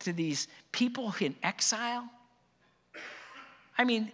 to 0.02 0.12
these 0.12 0.48
people 0.70 1.14
in 1.20 1.34
exile? 1.42 2.08
I 3.76 3.84
mean, 3.84 4.12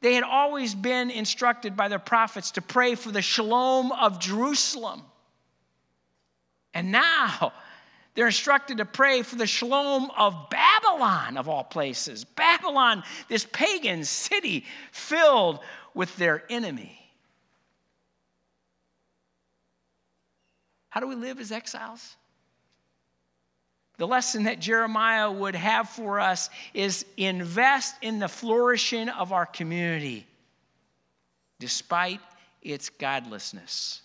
they 0.00 0.14
had 0.14 0.24
always 0.24 0.74
been 0.74 1.10
instructed 1.10 1.76
by 1.76 1.88
their 1.88 1.98
prophets 1.98 2.52
to 2.52 2.62
pray 2.62 2.94
for 2.94 3.12
the 3.12 3.22
shalom 3.22 3.92
of 3.92 4.18
Jerusalem. 4.18 5.02
And 6.72 6.90
now 6.92 7.52
they're 8.14 8.26
instructed 8.26 8.78
to 8.78 8.84
pray 8.84 9.22
for 9.22 9.36
the 9.36 9.46
shalom 9.46 10.10
of 10.16 10.48
Babylon, 10.50 11.36
of 11.36 11.48
all 11.48 11.64
places. 11.64 12.24
Babylon, 12.24 13.02
this 13.28 13.46
pagan 13.52 14.04
city 14.04 14.64
filled 14.92 15.60
with 15.94 16.16
their 16.16 16.44
enemy. 16.48 16.96
How 20.88 21.00
do 21.00 21.06
we 21.06 21.14
live 21.14 21.38
as 21.38 21.52
exiles? 21.52 22.16
The 24.00 24.06
lesson 24.06 24.44
that 24.44 24.60
Jeremiah 24.60 25.30
would 25.30 25.54
have 25.54 25.90
for 25.90 26.20
us 26.20 26.48
is 26.72 27.04
invest 27.18 27.96
in 28.00 28.18
the 28.18 28.28
flourishing 28.28 29.10
of 29.10 29.30
our 29.30 29.44
community 29.44 30.26
despite 31.58 32.20
its 32.62 32.88
godlessness. 32.88 34.00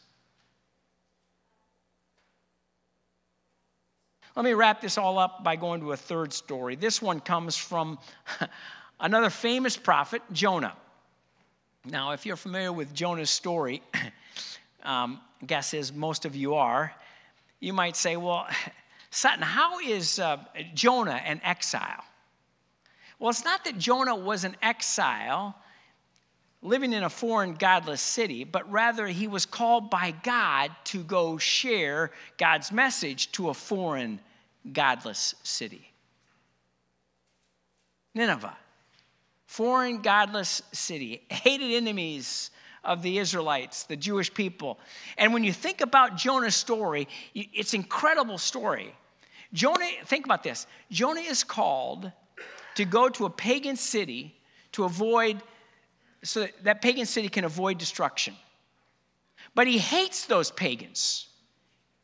Let 4.36 4.44
me 4.44 4.54
wrap 4.54 4.82
this 4.82 4.98
all 4.98 5.18
up 5.18 5.46
by 5.46 5.56
going 5.56 5.80
to 5.80 5.94
a 5.94 5.98
third 5.98 6.34
story. 6.34 6.76
This 6.76 7.02
one 7.02 7.22
comes 7.22 7.56
from 7.56 7.98
another 9.00 9.30
famous 9.30 9.78
prophet, 9.78 10.22
Jonah. 10.34 10.76
Now, 11.86 12.12
if 12.12 12.26
you're 12.26 12.36
familiar 12.36 12.74
with 12.74 12.94
Jonah's 12.94 13.30
story, 13.30 13.82
um, 14.84 15.22
guess 15.48 15.74
is 15.74 15.94
most 15.94 16.26
of 16.26 16.36
you 16.36 16.56
are, 16.56 16.94
you 17.62 17.72
might 17.72 17.96
say, 17.96 18.18
well, 18.18 18.46
Sutton, 19.16 19.44
how 19.44 19.80
is 19.80 20.20
uh, 20.20 20.40
Jonah 20.74 21.22
an 21.26 21.40
exile? 21.42 22.04
Well, 23.18 23.30
it's 23.30 23.46
not 23.46 23.64
that 23.64 23.78
Jonah 23.78 24.14
was 24.14 24.44
an 24.44 24.58
exile 24.62 25.56
living 26.62 26.92
in 26.92 27.02
a 27.02 27.10
foreign, 27.10 27.54
godless 27.54 28.02
city, 28.02 28.44
but 28.44 28.70
rather 28.70 29.08
he 29.08 29.30
was 29.30 29.46
called 29.46 29.90
by 29.90 30.14
God 30.24 30.72
to 30.86 31.02
go 31.02 31.38
share 31.38 32.12
God's 32.38 32.74
message 32.74 33.32
to 33.32 33.48
a 33.48 33.54
foreign, 33.54 34.20
godless 34.74 35.34
city. 35.44 35.94
Nineveh, 38.14 38.58
foreign, 39.46 40.02
godless 40.02 40.62
city, 40.74 41.22
hated 41.30 41.72
enemies 41.72 42.52
of 42.84 43.02
the 43.02 43.18
Israelites, 43.18 43.84
the 43.84 43.96
Jewish 43.96 44.34
people. 44.34 44.78
And 45.18 45.34
when 45.34 45.46
you 45.46 45.54
think 45.54 45.80
about 45.80 46.18
Jonah's 46.18 46.58
story, 46.58 47.08
it's 47.34 47.74
an 47.74 47.80
incredible 47.80 48.38
story. 48.38 48.94
Jonah, 49.56 49.90
think 50.04 50.26
about 50.26 50.44
this 50.44 50.68
Jonah 50.92 51.22
is 51.22 51.44
called 51.44 52.12
to 52.76 52.86
go 52.86 53.10
to 53.10 53.26
a 53.26 53.30
pagan 53.30 53.78
city 53.78 54.36
to 54.74 54.84
avoid 54.84 55.42
so 56.24 56.42
that, 56.42 56.64
that 56.64 56.82
pagan 56.82 57.06
city 57.06 57.30
can 57.30 57.46
avoid 57.46 57.78
destruction. 57.78 58.36
But 59.54 59.68
he 59.68 59.78
hates 59.78 60.26
those 60.26 60.52
pagans. 60.52 61.28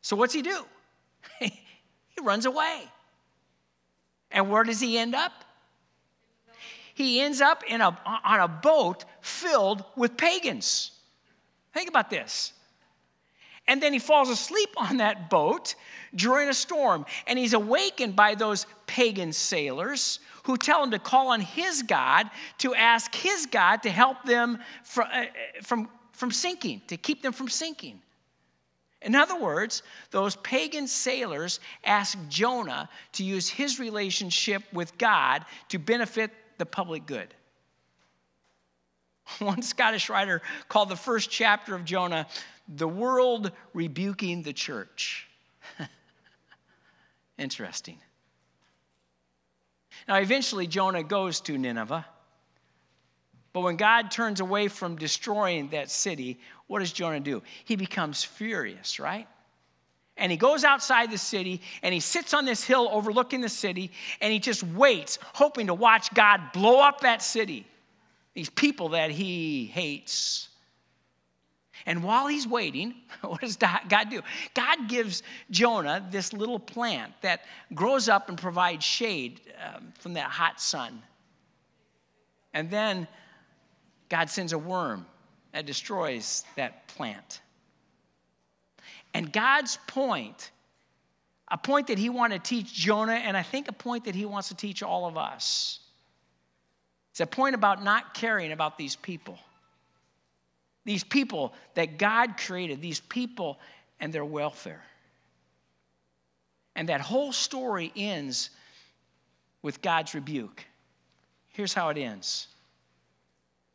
So 0.00 0.16
what's 0.16 0.32
he 0.32 0.40
do? 0.42 0.64
he 1.40 1.52
runs 2.22 2.46
away. 2.46 2.84
And 4.30 4.48
where 4.50 4.64
does 4.64 4.80
he 4.80 4.96
end 4.96 5.14
up? 5.14 5.32
He 6.94 7.20
ends 7.20 7.40
up 7.42 7.62
in 7.68 7.82
a, 7.82 7.98
on 8.24 8.40
a 8.40 8.48
boat 8.48 9.04
filled 9.20 9.84
with 9.96 10.16
pagans. 10.16 10.92
Think 11.74 11.88
about 11.90 12.08
this. 12.08 12.52
And 13.68 13.82
then 13.82 13.92
he 13.92 13.98
falls 13.98 14.28
asleep 14.28 14.70
on 14.76 14.96
that 14.96 15.30
boat 15.30 15.74
during 16.14 16.48
a 16.48 16.54
storm. 16.54 17.06
And 17.26 17.38
he's 17.38 17.52
awakened 17.52 18.16
by 18.16 18.34
those 18.34 18.66
pagan 18.86 19.32
sailors 19.32 20.18
who 20.44 20.56
tell 20.56 20.82
him 20.82 20.90
to 20.90 20.98
call 20.98 21.28
on 21.28 21.40
his 21.40 21.82
God 21.82 22.28
to 22.58 22.74
ask 22.74 23.14
his 23.14 23.46
God 23.46 23.82
to 23.84 23.90
help 23.90 24.24
them 24.24 24.58
from, 24.82 25.08
uh, 25.12 25.24
from, 25.62 25.88
from 26.12 26.32
sinking, 26.32 26.82
to 26.88 26.96
keep 26.96 27.22
them 27.22 27.32
from 27.32 27.48
sinking. 27.48 28.00
In 29.00 29.14
other 29.14 29.38
words, 29.38 29.82
those 30.10 30.36
pagan 30.36 30.86
sailors 30.86 31.60
asked 31.84 32.18
Jonah 32.28 32.88
to 33.12 33.24
use 33.24 33.48
his 33.48 33.80
relationship 33.80 34.62
with 34.72 34.96
God 34.98 35.44
to 35.68 35.78
benefit 35.78 36.30
the 36.58 36.66
public 36.66 37.06
good. 37.06 37.34
One 39.38 39.62
Scottish 39.62 40.08
writer 40.08 40.42
called 40.68 40.88
the 40.88 40.96
first 40.96 41.30
chapter 41.30 41.74
of 41.74 41.84
Jonah, 41.84 42.26
The 42.68 42.88
World 42.88 43.52
Rebuking 43.74 44.42
the 44.42 44.52
Church. 44.52 45.28
Interesting. 47.38 47.98
Now, 50.08 50.16
eventually, 50.16 50.66
Jonah 50.66 51.02
goes 51.02 51.40
to 51.42 51.56
Nineveh. 51.56 52.06
But 53.52 53.60
when 53.60 53.76
God 53.76 54.10
turns 54.10 54.40
away 54.40 54.68
from 54.68 54.96
destroying 54.96 55.68
that 55.68 55.90
city, 55.90 56.40
what 56.66 56.78
does 56.78 56.92
Jonah 56.92 57.20
do? 57.20 57.42
He 57.64 57.76
becomes 57.76 58.24
furious, 58.24 58.98
right? 58.98 59.28
And 60.16 60.30
he 60.30 60.38
goes 60.38 60.64
outside 60.64 61.10
the 61.10 61.18
city 61.18 61.60
and 61.82 61.92
he 61.92 62.00
sits 62.00 62.34
on 62.34 62.44
this 62.44 62.64
hill 62.64 62.88
overlooking 62.90 63.40
the 63.40 63.48
city 63.48 63.90
and 64.20 64.32
he 64.32 64.38
just 64.38 64.62
waits, 64.62 65.18
hoping 65.34 65.66
to 65.66 65.74
watch 65.74 66.12
God 66.14 66.52
blow 66.52 66.80
up 66.80 67.00
that 67.00 67.22
city, 67.22 67.66
these 68.34 68.50
people 68.50 68.90
that 68.90 69.10
he 69.10 69.66
hates. 69.66 70.48
And 71.84 72.02
while 72.04 72.28
he's 72.28 72.46
waiting, 72.46 72.94
what 73.22 73.40
does 73.40 73.56
God 73.56 74.10
do? 74.10 74.22
God 74.54 74.88
gives 74.88 75.22
Jonah 75.50 76.06
this 76.10 76.32
little 76.32 76.58
plant 76.58 77.12
that 77.22 77.42
grows 77.74 78.08
up 78.08 78.28
and 78.28 78.38
provides 78.38 78.84
shade 78.84 79.40
um, 79.64 79.92
from 79.98 80.14
that 80.14 80.30
hot 80.30 80.60
sun. 80.60 81.02
And 82.54 82.70
then 82.70 83.08
God 84.08 84.28
sends 84.28 84.52
a 84.52 84.58
worm 84.58 85.06
that 85.52 85.66
destroys 85.66 86.44
that 86.56 86.86
plant. 86.88 87.40
And 89.14 89.32
God's 89.32 89.78
point, 89.86 90.50
a 91.50 91.58
point 91.58 91.88
that 91.88 91.98
he 91.98 92.08
wanted 92.08 92.44
to 92.44 92.48
teach 92.48 92.72
Jonah, 92.72 93.12
and 93.12 93.36
I 93.36 93.42
think 93.42 93.68
a 93.68 93.72
point 93.72 94.04
that 94.04 94.14
he 94.14 94.24
wants 94.24 94.48
to 94.48 94.54
teach 94.54 94.82
all 94.82 95.06
of 95.06 95.16
us, 95.18 95.80
it's 97.12 97.20
a 97.20 97.26
point 97.26 97.54
about 97.54 97.84
not 97.84 98.14
caring 98.14 98.52
about 98.52 98.78
these 98.78 98.96
people. 98.96 99.38
These 100.86 101.04
people 101.04 101.52
that 101.74 101.98
God 101.98 102.38
created, 102.38 102.80
these 102.80 103.00
people 103.00 103.60
and 104.00 104.14
their 104.14 104.24
welfare. 104.24 104.82
And 106.74 106.88
that 106.88 107.02
whole 107.02 107.30
story 107.32 107.92
ends 107.94 108.48
with 109.60 109.82
God's 109.82 110.14
rebuke. 110.14 110.64
Here's 111.48 111.74
how 111.74 111.90
it 111.90 111.98
ends 111.98 112.48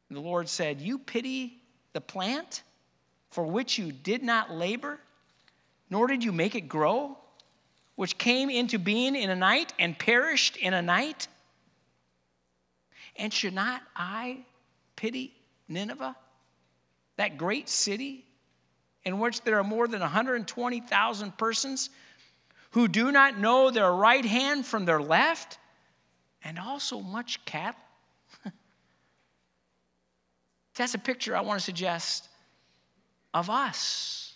The 0.09 0.19
Lord 0.19 0.49
said, 0.49 0.81
You 0.81 0.97
pity 0.97 1.61
the 1.93 2.01
plant 2.01 2.63
for 3.29 3.45
which 3.45 3.77
you 3.77 3.91
did 3.91 4.23
not 4.23 4.51
labor, 4.51 4.99
nor 5.91 6.07
did 6.07 6.23
you 6.23 6.31
make 6.31 6.55
it 6.55 6.61
grow, 6.61 7.19
which 7.95 8.17
came 8.17 8.49
into 8.49 8.79
being 8.79 9.15
in 9.15 9.29
a 9.29 9.35
night 9.35 9.73
and 9.77 9.97
perished 9.97 10.57
in 10.57 10.73
a 10.73 10.81
night? 10.81 11.27
And 13.17 13.33
should 13.33 13.53
not 13.53 13.81
I 13.95 14.45
pity 14.95 15.33
Nineveh? 15.67 16.15
that 17.17 17.37
great 17.37 17.67
city 17.67 18.23
in 19.03 19.19
which 19.19 19.41
there 19.41 19.59
are 19.59 19.63
more 19.63 19.87
than 19.87 19.99
120,000 19.99 21.37
persons 21.37 21.89
who 22.71 22.87
do 22.87 23.11
not 23.11 23.37
know 23.37 23.69
their 23.71 23.91
right 23.91 24.25
hand 24.25 24.65
from 24.65 24.85
their 24.85 25.01
left, 25.01 25.57
and 26.43 26.59
also 26.59 26.99
much 27.01 27.43
cattle? 27.45 27.79
That's 30.75 30.93
a 30.93 30.99
picture 30.99 31.35
I 31.35 31.41
want 31.41 31.59
to 31.59 31.65
suggest 31.65 32.29
of 33.33 33.49
us 33.49 34.35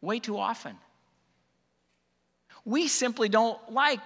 way 0.00 0.18
too 0.18 0.38
often. 0.38 0.76
We 2.64 2.88
simply 2.88 3.28
don't 3.28 3.58
like 3.70 4.00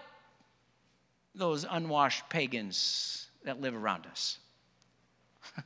those 1.34 1.64
unwashed 1.68 2.28
pagans 2.28 3.28
that 3.44 3.60
live 3.60 3.74
around 3.74 4.06
us. 4.06 4.38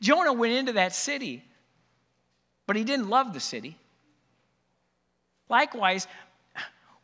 Jonah 0.00 0.32
went 0.32 0.52
into 0.52 0.72
that 0.72 0.94
city, 0.94 1.44
but 2.66 2.76
he 2.76 2.84
didn't 2.84 3.08
love 3.08 3.32
the 3.32 3.40
city. 3.40 3.76
Likewise, 5.48 6.06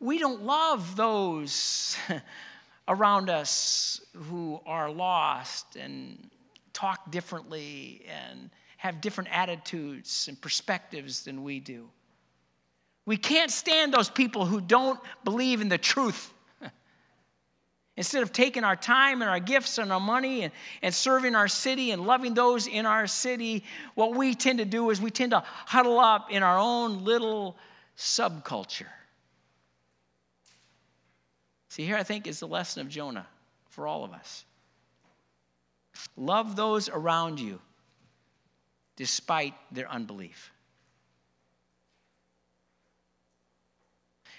we 0.01 0.19
don't 0.19 0.43
love 0.43 0.97
those 0.97 1.97
around 2.89 3.29
us 3.29 4.01
who 4.15 4.61
are 4.67 4.91
lost 4.91 5.77
and 5.77 6.31
talk 6.73 7.11
differently 7.11 8.05
and 8.09 8.51
have 8.77 9.01
different 9.01 9.31
attitudes 9.33 10.29
and 10.29 10.41
perspectives 10.41 11.25
than 11.25 11.43
we 11.43 11.59
do. 11.59 11.89
We 13.07 13.17
can't 13.17 13.51
stand 13.51 13.95
those 13.95 14.11
people 14.11 14.47
who 14.47 14.61
don't 14.61 15.01
believe 15.25 15.61
in 15.61 15.69
the 15.69 15.79
truth. 15.79 16.33
Instead 17.97 18.23
of 18.23 18.31
taking 18.33 18.63
our 18.63 18.77
time 18.77 19.23
and 19.23 19.31
our 19.31 19.41
gifts 19.41 19.79
and 19.79 19.91
our 19.91 20.01
money 20.01 20.43
and, 20.43 20.53
and 20.83 20.95
serving 20.95 21.35
our 21.35 21.49
city 21.49 21.93
and 21.93 22.07
loving 22.07 22.35
those 22.35 22.67
in 22.67 22.85
our 22.85 23.07
city, 23.07 23.65
what 23.95 24.15
we 24.15 24.35
tend 24.35 24.59
to 24.59 24.67
do 24.67 24.91
is 24.91 25.01
we 25.01 25.11
tend 25.11 25.33
to 25.33 25.43
huddle 25.67 25.99
up 25.99 26.31
in 26.31 26.43
our 26.43 26.59
own 26.59 27.05
little 27.05 27.57
subculture. 27.97 28.87
See, 31.71 31.87
here 31.87 31.97
I 31.97 32.03
think 32.03 32.27
is 32.27 32.41
the 32.41 32.49
lesson 32.49 32.83
of 32.83 32.89
Jonah 32.89 33.27
for 33.71 33.87
all 33.87 34.05
of 34.05 34.13
us. 34.13 34.45
Love 36.17 36.55
those 36.55 36.91
around 36.91 37.41
you 37.41 37.61
despite 38.97 39.55
their 39.71 39.91
unbelief. 39.91 40.51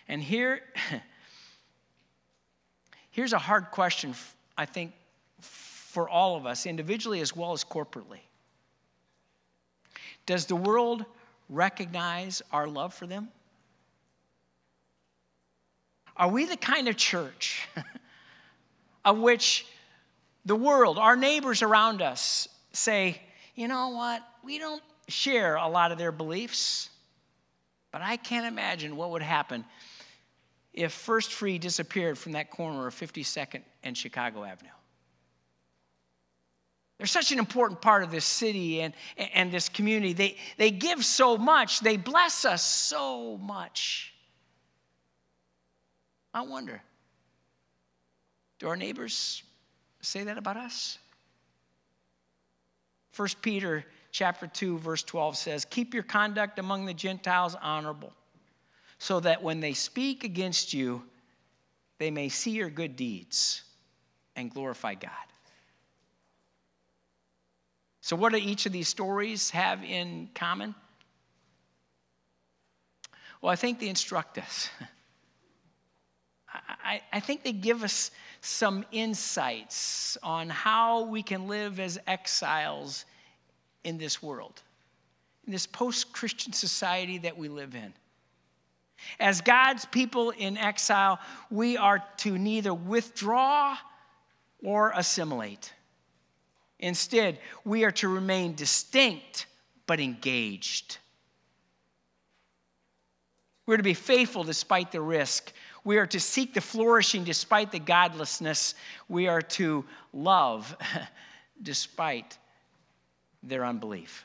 And 0.08 0.22
here, 0.22 0.62
here's 3.18 3.34
a 3.34 3.40
hard 3.40 3.72
question, 3.72 4.14
I 4.56 4.66
think, 4.66 4.94
for 5.42 6.08
all 6.08 6.36
of 6.36 6.46
us, 6.46 6.68
individually 6.68 7.20
as 7.20 7.36
well 7.36 7.52
as 7.52 7.64
corporately. 7.64 8.20
Does 10.28 10.46
the 10.46 10.56
world 10.56 11.04
recognize 11.50 12.44
our 12.52 12.68
love 12.68 12.94
for 12.94 13.08
them? 13.08 13.30
Are 16.16 16.30
we 16.30 16.46
the 16.46 16.58
kind 16.58 16.88
of 16.88 16.96
church 16.96 17.68
of 19.06 19.18
which 19.18 19.66
the 20.46 20.56
world, 20.56 21.00
our 21.00 21.16
neighbors 21.16 21.64
around 21.64 22.04
us, 22.04 22.48
say, 22.72 23.20
you 23.56 23.68
know 23.68 23.90
what, 23.90 24.22
we 24.44 24.60
don't 24.60 24.84
share 25.08 25.56
a 25.56 25.68
lot 25.68 25.92
of 25.92 25.98
their 25.98 26.12
beliefs, 26.12 26.92
but 27.92 28.04
I 28.04 28.18
can't 28.18 28.46
imagine 28.46 28.96
what 28.96 29.10
would 29.10 29.24
happen 29.24 29.66
if 30.78 30.94
First 30.94 31.34
Free 31.34 31.58
disappeared 31.58 32.20
from 32.20 32.34
that 32.34 32.52
corner 32.52 32.86
of 32.86 32.94
52nd 32.94 33.64
and 33.84 33.98
Chicago 33.98 34.44
Avenue. 34.44 34.70
They're 36.98 37.08
such 37.08 37.32
an 37.32 37.40
important 37.40 37.82
part 37.82 38.04
of 38.04 38.12
this 38.12 38.26
city 38.26 38.82
and, 38.82 38.94
and 39.18 39.52
this 39.52 39.70
community. 39.70 40.14
They, 40.14 40.38
they 40.58 40.70
give 40.70 41.04
so 41.04 41.36
much, 41.36 41.80
they 41.80 41.98
bless 41.98 42.46
us 42.46 42.62
so 42.64 43.38
much. 43.38 44.14
I 46.34 46.42
wonder 46.42 46.82
do 48.60 48.68
our 48.68 48.76
neighbors 48.76 49.44
say 50.02 50.24
that 50.24 50.38
about 50.38 50.58
us? 50.58 50.98
1 53.16 53.28
Peter 53.42 53.86
chapter 54.12 54.48
2 54.48 54.80
verse 54.80 55.04
12 55.04 55.38
says, 55.38 55.66
"Keep 55.66 55.94
your 55.94 56.04
conduct 56.04 56.58
among 56.60 56.86
the 56.86 56.94
Gentiles 56.94 57.56
honorable, 57.62 58.14
so 59.00 59.20
that 59.20 59.44
when 59.44 59.60
they 59.60 59.74
speak 59.74 60.24
against 60.24 60.74
you, 60.74 61.04
they 62.00 62.12
may 62.12 62.30
see 62.30 62.52
your 62.52 62.70
good 62.70 62.96
deeds 62.96 63.64
and 64.36 64.52
glorify 64.52 64.96
God." 64.96 65.12
So 68.02 68.16
what 68.16 68.32
do 68.32 68.38
each 68.38 68.66
of 68.66 68.72
these 68.72 68.88
stories 68.88 69.50
have 69.50 69.84
in 69.84 70.30
common? 70.34 70.76
Well, 73.42 73.52
I 73.52 73.58
think 73.58 73.80
they 73.80 73.90
instruct 73.90 74.38
us. 74.38 74.70
I, 76.54 77.02
I 77.12 77.20
think 77.20 77.44
they 77.44 77.52
give 77.52 77.84
us 77.84 78.12
some 78.40 78.86
insights 78.94 80.18
on 80.24 80.48
how 80.50 81.04
we 81.04 81.22
can 81.22 81.48
live 81.48 81.82
as 81.82 82.00
exiles 82.08 83.04
in 83.84 83.98
this 83.98 84.24
world, 84.24 84.62
in 85.46 85.52
this 85.52 85.68
post 85.68 86.14
Christian 86.14 86.54
society 86.54 87.18
that 87.18 87.38
we 87.38 87.50
live 87.50 87.76
in. 87.76 87.94
As 89.20 89.42
God's 89.42 89.86
people 89.86 90.32
in 90.32 90.58
exile, 90.58 91.20
we 91.50 91.78
are 91.78 92.04
to 92.18 92.38
neither 92.38 92.74
withdraw 92.74 93.78
or 94.64 94.92
assimilate. 94.96 95.74
Instead, 96.80 97.40
we 97.64 97.84
are 97.84 97.92
to 97.92 98.08
remain 98.08 98.56
distinct 98.56 99.48
but 99.86 100.00
engaged. 100.00 100.98
We're 103.66 103.78
to 103.78 103.84
be 103.84 103.94
faithful 103.94 104.44
despite 104.44 104.92
the 104.92 105.02
risk. 105.02 105.52
We 105.84 105.98
are 105.98 106.08
to 106.08 106.20
seek 106.20 106.54
the 106.54 106.62
flourishing 106.62 107.24
despite 107.24 107.72
the 107.72 107.80
godlessness. 107.80 108.76
We 109.10 109.28
are 109.28 109.42
to 109.42 109.86
love 110.14 110.76
despite 111.62 112.38
their 113.44 113.66
unbelief. 113.66 114.24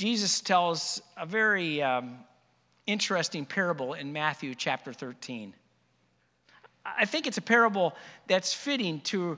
Jesus 0.00 0.40
tells 0.40 1.02
a 1.18 1.26
very 1.26 1.82
um, 1.82 2.20
interesting 2.86 3.44
parable 3.44 3.92
in 3.92 4.14
Matthew 4.14 4.54
chapter 4.54 4.94
13. 4.94 5.52
I 6.86 7.04
think 7.04 7.26
it's 7.26 7.36
a 7.36 7.42
parable 7.42 7.94
that's 8.26 8.54
fitting 8.54 9.02
to 9.02 9.36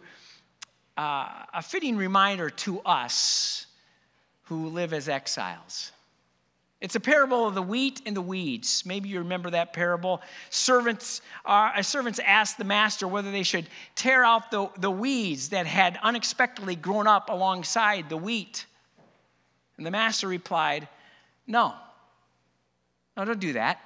uh, 0.96 1.27
a 1.53 1.62
fitting 1.62 1.96
reminder 1.96 2.48
to 2.48 2.79
us 2.83 3.66
who 4.42 4.68
live 4.68 4.92
as 4.92 5.09
exiles. 5.09 5.90
It's 6.81 6.94
a 6.94 7.01
parable 7.01 7.48
of 7.48 7.57
the 7.57 7.62
wheat 7.62 8.01
and 8.07 8.16
the 8.16 8.22
weeds. 8.22 8.85
Maybe 8.87 9.09
you 9.09 9.18
remember 9.18 9.51
that 9.51 9.72
parable. 9.72 10.22
Servants, 10.51 11.22
uh, 11.44 11.83
servants 11.83 12.20
asked 12.25 12.57
the 12.57 12.64
master 12.64 13.09
whether 13.09 13.33
they 13.33 13.42
should 13.42 13.66
tear 13.96 14.25
out 14.25 14.53
the, 14.53 14.68
the 14.79 14.92
weeds 14.92 15.48
that 15.48 15.66
had 15.66 15.98
unexpectedly 16.05 16.77
grown 16.77 17.09
up 17.09 17.31
alongside 17.31 18.09
the 18.09 18.16
wheat. 18.16 18.66
And 19.76 19.87
the 19.87 19.90
master 19.90 20.28
replied, 20.28 20.88
No, 21.46 21.74
no, 23.16 23.24
don't 23.24 23.40
do 23.40 23.54
that. 23.54 23.80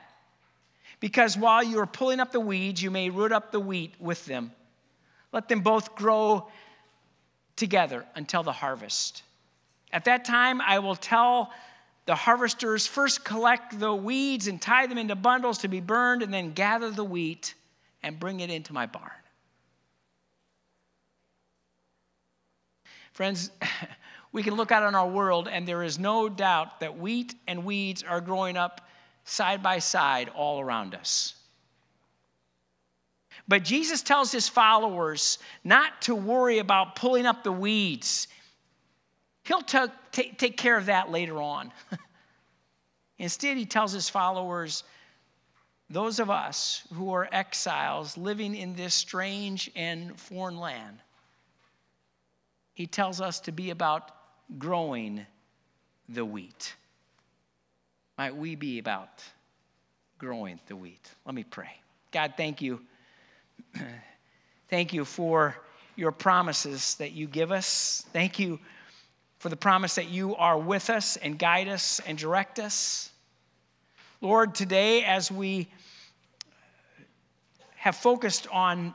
Because 1.00 1.36
while 1.36 1.62
you 1.62 1.78
are 1.80 1.86
pulling 1.86 2.20
up 2.20 2.32
the 2.32 2.40
weeds, 2.40 2.82
you 2.82 2.90
may 2.90 3.10
root 3.10 3.32
up 3.32 3.52
the 3.52 3.60
wheat 3.60 3.94
with 4.00 4.24
them. 4.26 4.52
Let 5.32 5.48
them 5.48 5.60
both 5.60 5.94
grow 5.94 6.48
together 7.56 8.06
until 8.14 8.42
the 8.42 8.52
harvest. 8.52 9.22
At 9.92 10.04
that 10.06 10.24
time, 10.24 10.60
I 10.60 10.78
will 10.78 10.96
tell 10.96 11.52
the 12.06 12.14
harvesters 12.14 12.86
first 12.86 13.24
collect 13.24 13.78
the 13.78 13.94
weeds 13.94 14.46
and 14.46 14.62
tie 14.62 14.86
them 14.86 14.98
into 14.98 15.16
bundles 15.16 15.58
to 15.58 15.68
be 15.68 15.80
burned, 15.80 16.22
and 16.22 16.32
then 16.32 16.52
gather 16.52 16.90
the 16.90 17.04
wheat 17.04 17.54
and 18.02 18.18
bring 18.18 18.40
it 18.40 18.50
into 18.50 18.72
my 18.72 18.86
barn. 18.86 19.10
Friends, 23.12 23.50
we 24.36 24.42
can 24.42 24.54
look 24.54 24.70
out 24.70 24.82
on 24.82 24.94
our 24.94 25.08
world, 25.08 25.48
and 25.50 25.66
there 25.66 25.82
is 25.82 25.98
no 25.98 26.28
doubt 26.28 26.80
that 26.80 26.98
wheat 26.98 27.34
and 27.48 27.64
weeds 27.64 28.02
are 28.02 28.20
growing 28.20 28.54
up 28.54 28.86
side 29.24 29.62
by 29.62 29.78
side 29.78 30.28
all 30.34 30.60
around 30.60 30.94
us. 30.94 31.36
But 33.48 33.64
Jesus 33.64 34.02
tells 34.02 34.30
his 34.30 34.46
followers 34.46 35.38
not 35.64 36.02
to 36.02 36.14
worry 36.14 36.58
about 36.58 36.96
pulling 36.96 37.24
up 37.24 37.44
the 37.44 37.50
weeds. 37.50 38.28
He'll 39.44 39.62
t- 39.62 39.86
t- 40.12 40.34
take 40.36 40.58
care 40.58 40.76
of 40.76 40.84
that 40.84 41.10
later 41.10 41.40
on. 41.40 41.72
Instead, 43.18 43.56
he 43.56 43.64
tells 43.64 43.92
his 43.92 44.10
followers, 44.10 44.84
those 45.88 46.18
of 46.18 46.28
us 46.28 46.86
who 46.92 47.10
are 47.10 47.26
exiles 47.32 48.18
living 48.18 48.54
in 48.54 48.74
this 48.74 48.92
strange 48.92 49.70
and 49.74 50.20
foreign 50.20 50.58
land, 50.58 50.98
he 52.74 52.86
tells 52.86 53.22
us 53.22 53.40
to 53.40 53.50
be 53.50 53.70
about 53.70 54.15
growing 54.58 55.26
the 56.08 56.24
wheat. 56.24 56.74
Might 58.16 58.36
we 58.36 58.54
be 58.54 58.78
about 58.78 59.22
growing 60.18 60.58
the 60.66 60.76
wheat? 60.76 61.10
Let 61.24 61.34
me 61.34 61.44
pray. 61.44 61.70
God, 62.12 62.34
thank 62.36 62.62
you. 62.62 62.80
thank 64.68 64.92
you 64.92 65.04
for 65.04 65.56
your 65.96 66.12
promises 66.12 66.94
that 66.96 67.12
you 67.12 67.26
give 67.26 67.52
us. 67.52 68.04
Thank 68.12 68.38
you 68.38 68.58
for 69.38 69.48
the 69.48 69.56
promise 69.56 69.96
that 69.96 70.08
you 70.08 70.34
are 70.36 70.58
with 70.58 70.90
us 70.90 71.16
and 71.16 71.38
guide 71.38 71.68
us 71.68 72.00
and 72.06 72.16
direct 72.16 72.58
us. 72.58 73.10
Lord, 74.20 74.54
today 74.54 75.04
as 75.04 75.30
we 75.30 75.68
have 77.76 77.96
focused 77.96 78.48
on 78.50 78.94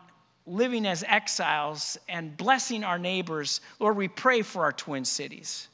living 0.51 0.85
as 0.85 1.03
exiles 1.07 1.97
and 2.09 2.35
blessing 2.35 2.83
our 2.83 2.99
neighbors, 2.99 3.61
Lord, 3.79 3.95
we 3.95 4.09
pray 4.09 4.41
for 4.41 4.63
our 4.63 4.73
twin 4.73 5.05
cities. 5.05 5.69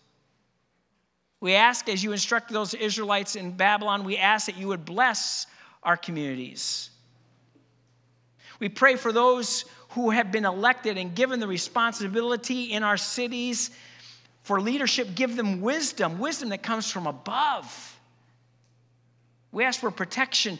We 1.39 1.55
ask, 1.55 1.89
as 1.89 2.03
you 2.03 2.11
instructed 2.11 2.53
those 2.53 2.75
Israelites 2.75 3.35
in 3.35 3.51
Babylon, 3.51 4.03
we 4.03 4.17
ask 4.17 4.45
that 4.45 4.57
you 4.57 4.67
would 4.67 4.85
bless 4.85 5.47
our 5.81 5.97
communities. 5.97 6.91
We 8.59 8.69
pray 8.69 8.95
for 8.95 9.11
those 9.11 9.65
who 9.89 10.11
have 10.11 10.31
been 10.31 10.45
elected 10.45 10.97
and 10.97 11.15
given 11.15 11.39
the 11.39 11.47
responsibility 11.47 12.71
in 12.71 12.83
our 12.83 12.97
cities 12.97 13.71
for 14.43 14.61
leadership. 14.61 15.15
Give 15.15 15.35
them 15.35 15.61
wisdom, 15.61 16.19
wisdom 16.19 16.49
that 16.49 16.61
comes 16.61 16.91
from 16.91 17.07
above. 17.07 17.99
We 19.51 19.63
ask 19.63 19.79
for 19.79 19.89
protection 19.89 20.59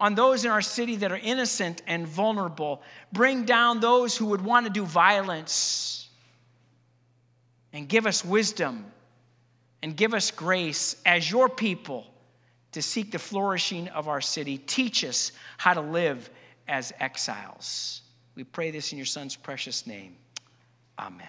on 0.00 0.14
those 0.14 0.44
in 0.44 0.50
our 0.50 0.62
city 0.62 0.96
that 0.96 1.12
are 1.12 1.20
innocent 1.22 1.82
and 1.86 2.06
vulnerable. 2.06 2.82
Bring 3.12 3.44
down 3.44 3.80
those 3.80 4.16
who 4.16 4.26
would 4.26 4.42
want 4.42 4.66
to 4.66 4.72
do 4.72 4.84
violence. 4.84 6.08
And 7.72 7.88
give 7.88 8.06
us 8.06 8.24
wisdom 8.24 8.86
and 9.82 9.96
give 9.96 10.14
us 10.14 10.30
grace 10.30 10.96
as 11.04 11.30
your 11.30 11.48
people 11.48 12.06
to 12.72 12.82
seek 12.82 13.12
the 13.12 13.18
flourishing 13.18 13.88
of 13.88 14.08
our 14.08 14.20
city. 14.20 14.58
Teach 14.58 15.04
us 15.04 15.32
how 15.58 15.74
to 15.74 15.80
live 15.80 16.30
as 16.66 16.92
exiles. 17.00 18.02
We 18.34 18.44
pray 18.44 18.70
this 18.70 18.92
in 18.92 18.98
your 18.98 19.06
son's 19.06 19.36
precious 19.36 19.86
name. 19.86 20.16
Amen. 20.98 21.26